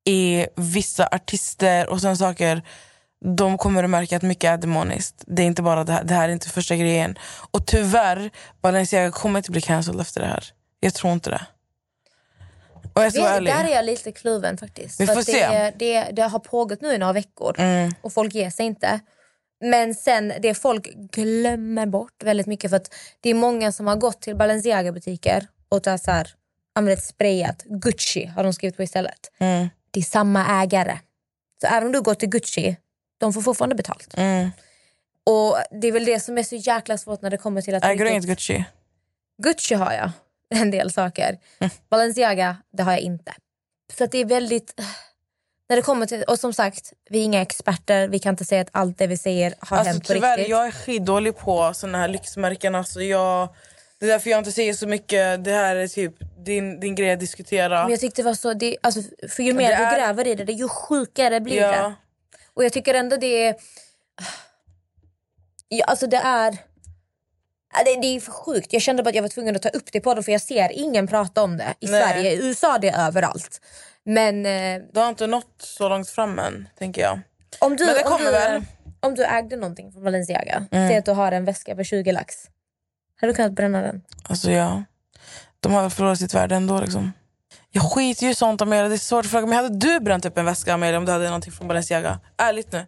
i 0.05 0.45
vissa 0.55 1.07
artister 1.11 1.89
och 1.89 2.01
sådana 2.01 2.15
saker 2.15 2.61
de 3.25 3.57
kommer 3.57 3.83
att 3.83 3.89
märka 3.89 4.15
att 4.17 4.21
mycket 4.21 4.49
är 4.49 4.57
demoniskt. 4.57 5.23
Det 5.27 5.41
är 5.41 5.45
inte 5.45 5.61
bara 5.61 5.83
det 5.83 5.93
här, 5.93 6.03
det 6.03 6.13
här 6.13 6.29
är 6.29 6.33
inte 6.33 6.49
första 6.49 6.75
grejen. 6.75 7.17
Och 7.51 7.65
tyvärr, 7.67 8.29
Balenciaga 8.61 9.11
kommer 9.11 9.39
inte 9.39 9.51
bli 9.51 9.61
cancelled 9.61 10.01
efter 10.01 10.21
det 10.21 10.27
här. 10.27 10.43
Jag 10.79 10.93
tror 10.93 11.13
inte 11.13 11.29
det. 11.29 11.41
Och 12.93 13.03
jag 13.03 13.13
ska 13.13 13.21
Det, 13.23 13.29
ärlig. 13.29 13.53
där 13.53 13.63
är 13.63 13.69
jag 13.75 13.85
lite 13.85 14.11
kluven 14.11 14.57
faktiskt. 14.57 14.99
Vi 15.01 15.07
får 15.07 15.21
se. 15.21 15.47
Det, 15.47 15.73
det, 15.79 16.03
det 16.11 16.21
har 16.21 16.39
pågått 16.39 16.81
nu 16.81 16.93
i 16.93 16.97
några 16.97 17.13
veckor 17.13 17.55
Mm. 17.59 17.91
och 18.01 18.13
folk 18.13 18.33
ger 18.35 18.49
sig 18.49 18.65
inte. 18.65 18.99
Men 19.61 19.95
sen 19.95 20.33
det 20.41 20.53
folk 20.53 20.87
glömmer 21.11 21.85
bort 21.85 22.23
väldigt 22.23 22.47
mycket 22.47 22.69
för 22.69 22.77
att 22.77 22.93
det 23.21 23.29
är 23.29 23.33
många 23.33 23.71
som 23.71 23.87
har 23.87 23.95
gått 23.95 24.21
till 24.21 24.35
Balenciaga-butiker 24.35 25.47
och 25.69 25.83
tagit 25.83 26.03
så 26.03 26.11
här, 26.11 26.29
använt 26.75 27.03
sprayat. 27.03 27.63
Gucci 27.65 28.25
har 28.25 28.43
de 28.43 28.53
skrivit 28.53 28.77
på 28.77 28.83
istället. 28.83 29.31
Mm. 29.39 29.69
Det 29.91 29.99
är 29.99 30.03
samma 30.03 30.61
ägare. 30.63 30.99
Så 31.61 31.67
även 31.67 31.83
om 31.85 31.91
du 31.91 32.01
går 32.01 32.13
till 32.15 32.29
Gucci, 32.29 32.77
de 33.19 33.33
får 33.33 33.41
fortfarande 33.41 33.75
betalt. 33.75 34.13
Mm. 34.17 34.49
Och 35.23 35.57
det 35.81 35.87
är 35.87 35.91
väl 35.91 36.05
det 36.05 36.19
som 36.19 36.37
är 36.37 36.43
så 36.43 36.55
jäkla 36.55 36.97
svårt 36.97 37.21
när 37.21 37.29
det 37.29 37.37
kommer 37.37 37.61
till 37.61 37.75
att... 37.75 37.83
Äger 37.85 38.05
du 38.05 38.11
inget 38.11 38.23
Gucci? 38.23 38.65
Gucci 39.43 39.75
har 39.75 39.93
jag 39.93 40.11
en 40.61 40.71
del 40.71 40.91
saker. 40.91 41.37
Balenciaga, 41.89 42.57
det 42.73 42.83
har 42.83 42.91
jag 42.91 43.01
inte. 43.01 43.33
Så 43.97 44.05
det 44.05 44.17
är 44.17 44.25
väldigt... 44.25 44.79
När 45.69 45.75
det 45.75 45.81
kommer 45.81 46.05
till, 46.05 46.23
och 46.23 46.39
som 46.39 46.53
sagt, 46.53 46.93
vi 47.09 47.19
är 47.19 47.23
inga 47.23 47.41
experter. 47.41 48.07
Vi 48.07 48.19
kan 48.19 48.33
inte 48.33 48.45
säga 48.45 48.61
att 48.61 48.69
allt 48.71 48.97
det 48.97 49.07
vi 49.07 49.17
säger 49.17 49.55
har 49.59 49.77
Alltså, 49.77 49.91
hänt 49.91 50.07
på 50.07 50.13
tyvärr, 50.13 50.37
riktigt. 50.37 50.51
jag 50.51 50.67
är 50.67 50.71
skitdålig 50.71 51.37
på 51.37 51.73
såna 51.73 51.97
här 51.97 52.07
lyxmärken. 52.07 52.75
Alltså, 52.75 53.01
jag, 53.01 53.49
det 53.99 54.05
är 54.05 54.09
därför 54.09 54.29
jag 54.29 54.37
inte 54.39 54.51
säger 54.51 54.73
så 54.73 54.87
mycket. 54.87 55.43
Det 55.43 55.51
här 55.51 55.75
är 55.75 55.87
typ 55.87 56.13
din, 56.45 56.79
din 56.79 56.95
grej 56.95 57.11
att 57.11 57.19
diskutera. 57.19 57.81
Men 57.81 57.91
jag 57.91 57.99
tyckte 57.99 58.21
det 58.21 58.25
var 58.25 58.33
så... 58.33 58.53
Det, 58.53 58.77
alltså, 58.81 59.01
för 59.29 59.43
ju 59.43 59.53
mer 59.53 59.69
Det 59.69 59.75
du 59.77 59.83
är- 59.83 59.95
gräver 59.97 60.27
i 60.27 60.35
det, 60.35 60.43
det, 60.43 60.53
ju 60.53 60.67
sjukare 60.67 61.39
blir 61.39 61.57
ja. 61.61 61.71
det. 61.71 61.93
Och 62.59 62.65
jag 62.65 62.73
tycker 62.73 62.93
ändå 62.93 63.17
det 63.17 63.43
är... 63.45 63.55
Ja, 65.67 65.85
alltså 65.85 66.07
det 66.07 66.17
är... 66.17 66.51
Det, 67.85 68.01
det 68.01 68.07
är 68.15 68.19
för 68.19 68.31
sjukt. 68.31 68.73
Jag 68.73 68.81
kände 68.81 69.03
bara 69.03 69.09
att 69.09 69.15
jag 69.15 69.21
var 69.21 69.29
tvungen 69.29 69.55
att 69.55 69.61
ta 69.61 69.69
upp 69.69 69.91
det 69.91 70.01
på 70.01 70.13
det 70.13 70.23
för 70.23 70.31
jag 70.31 70.41
ser 70.41 70.71
ingen 70.71 71.07
prata 71.07 71.43
om 71.43 71.57
det 71.57 71.73
i 71.79 71.87
Nej. 71.87 72.01
Sverige. 72.01 72.31
I 72.31 72.47
USA 72.47 72.77
det 72.77 72.89
är 72.89 73.07
överallt. 73.07 73.61
Men 74.03 74.45
eh, 74.45 74.81
Du 74.93 74.99
har 74.99 75.09
inte 75.09 75.27
nått 75.27 75.55
så 75.57 75.89
långt 75.89 76.09
fram 76.09 76.39
än, 76.39 76.69
tänker 76.77 77.01
jag. 77.01 77.19
Om 77.59 77.75
du, 77.75 77.85
Men 77.85 77.95
det 77.95 78.03
om 78.03 78.11
kommer 78.11 78.25
du, 78.25 78.31
väl. 78.31 78.63
Om 78.99 79.15
du 79.15 79.25
ägde 79.25 79.55
någonting 79.55 79.91
från 79.91 80.03
Balenciaga, 80.03 80.65
Mm. 80.71 80.99
att 80.99 81.05
du 81.05 81.11
har 81.11 81.31
en 81.31 81.45
väska 81.45 81.75
för 81.75 81.83
20 81.83 82.11
lax. 82.11 82.35
Hade 83.21 83.31
du 83.33 83.35
kunnat 83.35 83.51
bränna 83.53 83.81
den? 83.81 84.01
Alltså 84.23 84.51
ja, 84.51 84.83
de 85.59 85.73
har 85.73 85.81
väl 85.81 85.91
förlorat 85.91 86.19
sitt 86.19 86.33
värde 86.33 86.55
ändå. 86.55 86.81
Liksom. 86.81 87.11
Jag 87.71 87.91
skiter 87.91 88.23
ju 88.25 88.31
i 88.31 88.35
sånt 88.35 88.61
Amelia, 88.61 88.87
det 88.87 88.95
är 88.95 88.97
svårt 88.97 89.25
att 89.25 89.31
fråga. 89.31 89.45
Men 89.45 89.55
hade 89.55 89.77
du 89.77 89.99
bränt 89.99 90.25
upp 90.25 90.37
en 90.37 90.45
väska 90.45 90.73
Amelia 90.73 90.97
om 90.97 91.05
du 91.05 91.11
hade 91.11 91.25
någonting 91.25 91.51
från 91.51 91.67
Balenciaga? 91.67 92.19
Ärligt 92.37 92.71
nu. 92.71 92.85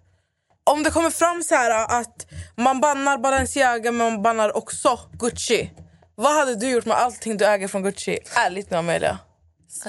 Om 0.64 0.84
det 0.84 0.92
kommer 0.92 1.10
fram 1.10 1.44
så 1.44 1.56
här 1.56 1.70
äh, 1.70 2.00
att 2.00 2.28
man 2.56 2.82
bannar 2.82 3.18
Balenciaga 3.18 3.92
men 3.92 4.14
man 4.14 4.24
bannar 4.24 4.58
också 4.58 5.00
Gucci. 5.14 5.72
Vad 6.16 6.36
hade 6.36 6.56
du 6.56 6.70
gjort 6.70 6.86
med 6.86 6.98
allting 6.98 7.38
du 7.38 7.46
äger 7.46 7.68
från 7.68 7.84
Gucci? 7.84 8.20
Ärligt 8.36 8.72
nu 8.72 8.78
Amelia. 8.78 9.20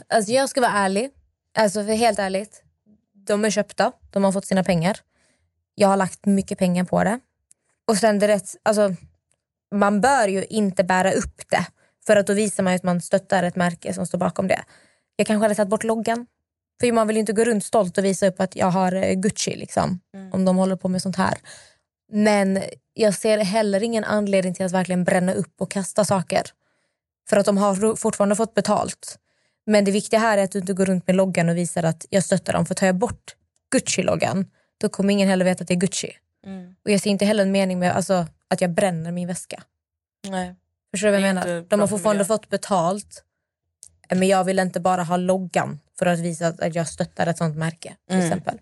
Alltså 0.08 0.32
jag 0.32 0.48
ska 0.48 0.60
vara 0.60 0.72
ärlig. 0.72 1.10
Alltså 1.58 1.84
för 1.84 1.92
helt 1.92 2.18
ärligt. 2.18 2.62
De 3.26 3.44
är 3.44 3.50
köpta, 3.50 3.92
de 4.10 4.24
har 4.24 4.32
fått 4.32 4.46
sina 4.46 4.64
pengar. 4.64 4.98
Jag 5.74 5.88
har 5.88 5.96
lagt 5.96 6.26
mycket 6.26 6.58
pengar 6.58 6.84
på 6.84 7.04
det. 7.04 7.20
Och 7.88 7.96
sen 7.96 8.18
det 8.18 8.28
rätt, 8.28 8.56
alltså, 8.62 8.94
man 9.74 10.00
bör 10.00 10.28
ju 10.28 10.44
inte 10.44 10.84
bära 10.84 11.12
upp 11.12 11.42
det. 11.50 11.66
För 12.06 12.16
att 12.16 12.26
då 12.26 12.34
visar 12.34 12.62
man 12.62 12.74
att 12.74 12.82
man 12.82 13.00
stöttar 13.00 13.42
ett 13.42 13.56
märke 13.56 13.94
som 13.94 14.06
står 14.06 14.18
bakom 14.18 14.48
det. 14.48 14.62
Jag 15.16 15.26
kanske 15.26 15.44
hade 15.44 15.54
tagit 15.54 15.70
bort 15.70 15.84
loggan. 15.84 16.26
För 16.80 16.92
man 16.92 17.06
vill 17.06 17.16
ju 17.16 17.20
inte 17.20 17.32
gå 17.32 17.44
runt 17.44 17.64
stolt 17.64 17.98
och 17.98 18.04
visa 18.04 18.26
upp 18.26 18.40
att 18.40 18.56
jag 18.56 18.66
har 18.66 18.92
eh, 18.92 19.12
Gucci 19.12 19.56
liksom. 19.56 20.00
Om 20.32 20.44
de 20.44 20.56
håller 20.56 20.76
på 20.76 20.88
med 20.88 21.02
sånt 21.02 21.16
här. 21.16 21.38
Men 22.12 22.62
jag 22.94 23.14
ser 23.14 23.38
heller 23.38 23.82
ingen 23.82 24.04
anledning 24.04 24.54
till 24.54 24.66
att 24.66 24.72
verkligen 24.72 25.04
bränna 25.04 25.34
upp 25.34 25.54
och 25.60 25.70
kasta 25.70 26.04
saker. 26.04 26.42
För 27.28 27.36
att 27.36 27.46
de 27.46 27.58
har 27.58 27.96
fortfarande 27.96 28.36
fått 28.36 28.54
betalt. 28.54 29.18
Men 29.66 29.84
det 29.84 29.90
viktiga 29.90 30.20
här 30.20 30.38
är 30.38 30.44
att 30.44 30.52
du 30.52 30.58
inte 30.58 30.72
går 30.72 30.84
runt 30.86 31.06
med 31.06 31.16
loggan 31.16 31.48
och 31.48 31.56
visar 31.56 31.82
att 31.82 32.06
jag 32.10 32.24
stöttar 32.24 32.52
dem. 32.52 32.66
För 32.66 32.74
tar 32.74 32.86
jag 32.86 32.96
bort 32.96 33.36
Gucci-loggan, 33.70 34.46
då 34.80 34.88
kommer 34.88 35.12
ingen 35.12 35.28
heller 35.28 35.44
veta 35.44 35.62
att 35.62 35.68
det 35.68 35.74
är 35.74 35.78
Gucci. 35.78 36.12
Och 36.84 36.90
jag 36.90 37.00
ser 37.00 37.10
inte 37.10 37.24
heller 37.24 37.42
en 37.42 37.52
mening 37.52 37.78
med 37.78 37.96
alltså, 37.96 38.26
att 38.48 38.60
jag 38.60 38.70
bränner 38.70 39.12
min 39.12 39.28
väska. 39.28 39.62
Nej. 40.28 40.54
Förstår 40.92 41.08
du 41.08 41.12
vad 41.12 41.20
jag 41.20 41.34
menar? 41.34 41.64
De 41.68 41.80
har 41.80 41.86
fortfarande 41.86 42.24
fått 42.24 42.48
betalt. 42.48 43.24
Men 44.10 44.28
jag 44.28 44.44
vill 44.44 44.58
inte 44.58 44.80
bara 44.80 45.02
ha 45.02 45.16
loggan 45.16 45.80
för 45.98 46.06
att 46.06 46.18
visa 46.18 46.46
att 46.46 46.74
jag 46.74 46.88
stöttar 46.88 47.26
ett 47.26 47.38
sånt 47.38 47.56
märke. 47.56 47.96
Till 48.08 48.16
Mm. 48.16 48.26
exempel. 48.26 48.58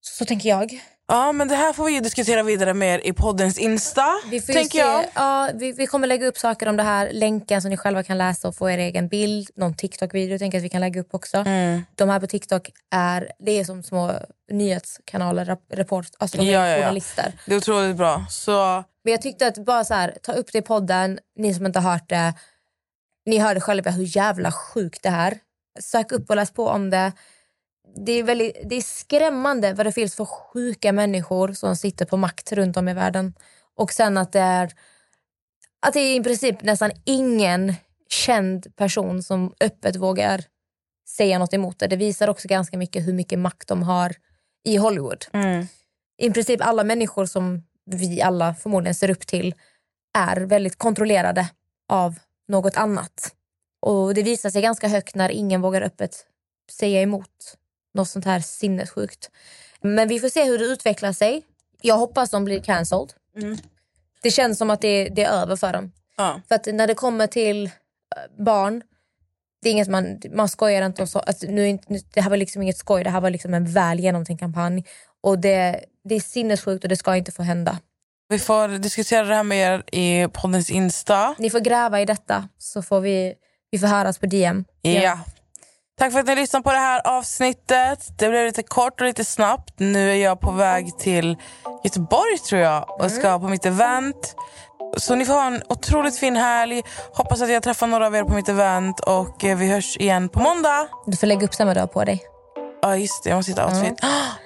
Så 0.00 0.24
tänker 0.24 0.48
jag. 0.48 0.80
Ja 1.08 1.32
men 1.32 1.48
det 1.48 1.54
här 1.54 1.72
får 1.72 1.84
vi 1.84 2.00
diskutera 2.00 2.42
vidare 2.42 2.74
mer 2.74 2.98
i 3.04 3.12
poddens 3.12 3.58
Insta. 3.58 4.06
Vi, 4.30 4.40
tänker 4.40 4.78
jag. 4.78 5.04
ja, 5.14 5.50
vi, 5.54 5.72
vi 5.72 5.86
kommer 5.86 6.06
lägga 6.06 6.26
upp 6.26 6.38
saker 6.38 6.68
om 6.68 6.76
det 6.76 6.82
här, 6.82 7.10
länkar 7.12 7.60
som 7.60 7.70
ni 7.70 7.76
själva 7.76 8.02
kan 8.02 8.18
läsa 8.18 8.48
och 8.48 8.56
få 8.56 8.70
er 8.70 8.78
egen 8.78 9.08
bild. 9.08 9.50
Någon 9.56 9.74
TikTok-video 9.74 10.38
tänker 10.38 10.56
jag 10.58 10.60
att 10.60 10.64
vi 10.64 10.68
kan 10.68 10.80
lägga 10.80 11.00
upp 11.00 11.14
också. 11.14 11.36
Mm. 11.36 11.82
De 11.94 12.08
här 12.08 12.20
på 12.20 12.26
TikTok 12.26 12.70
är, 12.90 13.32
det 13.38 13.50
är 13.52 13.64
som 13.64 13.82
små 13.82 14.12
nyhetskanaler, 14.50 15.44
rap- 15.44 15.70
report, 15.76 16.06
alltså 16.18 16.38
de 16.38 16.48
är 16.48 16.52
Ja, 16.52 16.66
ja, 16.66 16.68
ja. 16.72 16.76
journalister. 16.82 17.32
Det 17.46 17.54
är 17.54 17.58
otroligt 17.58 17.96
bra. 17.96 18.26
Så 18.30 18.84
Men 19.06 19.12
jag 19.12 19.22
tyckte 19.22 19.46
att 19.46 19.58
bara 19.58 19.84
så 19.84 19.94
här, 19.94 20.16
ta 20.22 20.32
upp 20.32 20.52
det 20.52 20.58
i 20.58 20.62
podden, 20.62 21.18
ni 21.36 21.54
som 21.54 21.66
inte 21.66 21.78
har 21.78 21.92
hört 21.92 22.08
det. 22.08 22.34
Ni 23.26 23.38
hörde 23.38 23.60
själva 23.60 23.90
hur 23.90 24.16
jävla 24.16 24.52
sjukt 24.52 25.02
det 25.02 25.10
här. 25.10 25.38
Sök 25.80 26.12
upp 26.12 26.30
och 26.30 26.36
läs 26.36 26.50
på 26.50 26.68
om 26.68 26.90
det. 26.90 27.12
Det 27.96 28.12
är, 28.12 28.22
väldigt, 28.22 28.56
det 28.64 28.76
är 28.76 28.82
skrämmande 28.82 29.74
vad 29.74 29.86
det 29.86 29.92
finns 29.92 30.14
för 30.14 30.24
sjuka 30.24 30.92
människor 30.92 31.52
som 31.52 31.76
sitter 31.76 32.04
på 32.04 32.16
makt 32.16 32.52
runt 32.52 32.76
om 32.76 32.88
i 32.88 32.94
världen. 32.94 33.34
Och 33.76 33.92
sen 33.92 34.16
att 34.16 34.32
det 34.32 34.40
är 34.40 34.72
att 35.86 35.94
det 35.94 36.00
är 36.00 36.20
i 36.20 36.22
princip 36.22 36.62
nästan 36.62 36.90
ingen 37.04 37.74
känd 38.08 38.76
person 38.76 39.22
som 39.22 39.54
öppet 39.60 39.96
vågar 39.96 40.44
säga 41.08 41.38
något 41.38 41.54
emot 41.54 41.78
det. 41.78 41.86
Det 41.86 41.96
visar 41.96 42.28
också 42.28 42.48
ganska 42.48 42.78
mycket 42.78 43.06
hur 43.06 43.12
mycket 43.12 43.38
makt 43.38 43.68
de 43.68 43.82
har 43.82 44.14
i 44.64 44.76
Hollywood. 44.76 45.26
mm. 45.32 45.66
i 46.18 46.30
princip 46.30 46.60
alla 46.66 46.84
människor 46.84 47.26
som 47.26 47.62
vi 47.86 48.22
alla 48.22 48.54
förmodligen 48.54 48.94
ser 48.94 49.10
upp 49.10 49.26
till 49.26 49.54
är 50.18 50.36
väldigt 50.36 50.78
kontrollerade 50.78 51.48
av 51.88 52.18
något 52.48 52.76
annat. 52.76 53.34
Och 53.80 54.14
det 54.14 54.22
visar 54.22 54.50
sig 54.50 54.62
ganska 54.62 54.88
högt 54.88 55.14
när 55.14 55.28
ingen 55.28 55.60
vågar 55.60 55.82
öppet 55.82 56.26
säga 56.70 57.02
emot 57.02 57.56
något 57.94 58.08
sånt 58.08 58.24
här 58.24 58.40
sinnessjukt. 58.40 59.30
Men 59.80 60.08
vi 60.08 60.20
får 60.20 60.28
se 60.28 60.44
hur 60.44 60.58
det 60.58 60.64
utvecklar 60.64 61.12
sig. 61.12 61.42
Jag 61.80 61.98
hoppas 61.98 62.30
de 62.30 62.44
blir 62.44 62.60
cancelled. 62.60 63.12
Det 64.22 64.30
känns 64.30 64.58
som 64.58 64.70
att 64.70 64.80
det, 64.80 65.08
det 65.08 65.24
är 65.24 65.42
över 65.42 65.56
för 65.56 65.72
dem. 65.72 65.92
Ja. 66.16 66.40
För 66.48 66.54
att 66.54 66.66
när 66.66 66.86
det 66.86 66.94
kommer 66.94 67.26
till 67.26 67.66
eh, 67.66 67.72
barn, 68.44 68.82
det 69.62 69.68
är 69.68 69.72
inget 69.72 69.88
man, 69.88 70.20
man 70.34 70.48
skojar 70.48 70.86
inte 70.86 71.02
om 71.02 71.08
så. 71.08 71.18
Alltså, 71.18 71.46
nu, 71.46 71.78
nu, 71.86 71.98
det 72.14 72.20
här 72.20 72.30
var 72.30 72.36
liksom 72.36 72.62
inget 72.62 72.76
skoj, 72.76 73.04
det 73.04 73.10
här 73.10 73.20
var 73.20 73.30
liksom 73.30 73.54
en 73.54 73.64
väl 73.64 74.00
genomtänkt 74.00 74.40
kampanj. 74.40 74.84
Och 75.20 75.38
det, 75.38 75.84
det 76.08 76.14
är 76.14 76.20
sinnessjukt 76.20 76.84
och 76.84 76.88
det 76.88 76.96
ska 76.96 77.16
inte 77.16 77.32
få 77.32 77.42
hända. 77.42 77.78
Vi 78.28 78.38
får 78.38 78.78
diskutera 78.78 79.24
det 79.24 79.34
här 79.34 79.42
med 79.42 79.58
er 79.58 79.84
i 79.92 80.28
poddens 80.28 80.70
Insta. 80.70 81.34
Ni 81.38 81.50
får 81.50 81.60
gräva 81.60 82.00
i 82.00 82.04
detta 82.04 82.48
så 82.58 82.82
får 82.82 83.00
vi, 83.00 83.34
vi 83.70 83.78
får 83.78 83.86
höras 83.86 84.18
på 84.18 84.26
DM. 84.26 84.64
Ja. 84.82 85.18
Tack 85.98 86.12
för 86.12 86.20
att 86.20 86.26
ni 86.26 86.34
lyssnade 86.34 86.62
på 86.62 86.72
det 86.72 86.78
här 86.78 87.00
avsnittet. 87.04 88.18
Det 88.18 88.28
blev 88.28 88.46
lite 88.46 88.62
kort 88.62 89.00
och 89.00 89.06
lite 89.06 89.24
snabbt. 89.24 89.74
Nu 89.76 90.10
är 90.10 90.14
jag 90.14 90.40
på 90.40 90.52
väg 90.52 90.98
till 90.98 91.36
Göteborg 91.84 92.38
tror 92.48 92.60
jag 92.60 93.00
och 93.00 93.10
ska 93.10 93.38
på 93.38 93.48
mitt 93.48 93.66
event. 93.66 94.34
Så 94.96 95.14
ni 95.14 95.24
får 95.24 95.34
ha 95.34 95.46
en 95.46 95.62
otroligt 95.68 96.18
fin 96.18 96.36
helg. 96.36 96.82
Hoppas 97.12 97.42
att 97.42 97.50
jag 97.50 97.62
träffar 97.62 97.86
några 97.86 98.06
av 98.06 98.16
er 98.16 98.22
på 98.22 98.34
mitt 98.34 98.48
event 98.48 99.00
och 99.00 99.44
eh, 99.44 99.56
vi 99.56 99.72
hörs 99.72 99.96
igen 99.96 100.28
på 100.28 100.40
måndag. 100.40 100.88
Du 101.06 101.16
får 101.16 101.26
lägga 101.26 101.46
upp 101.46 101.54
samma 101.54 101.74
dag 101.74 101.92
på 101.92 102.04
dig. 102.04 102.22
Ja 102.82 102.96
just 102.96 103.24
det, 103.24 103.30
jag 103.30 103.36
måste 103.36 103.52
hitta 103.52 103.66
outfit. 103.66 104.00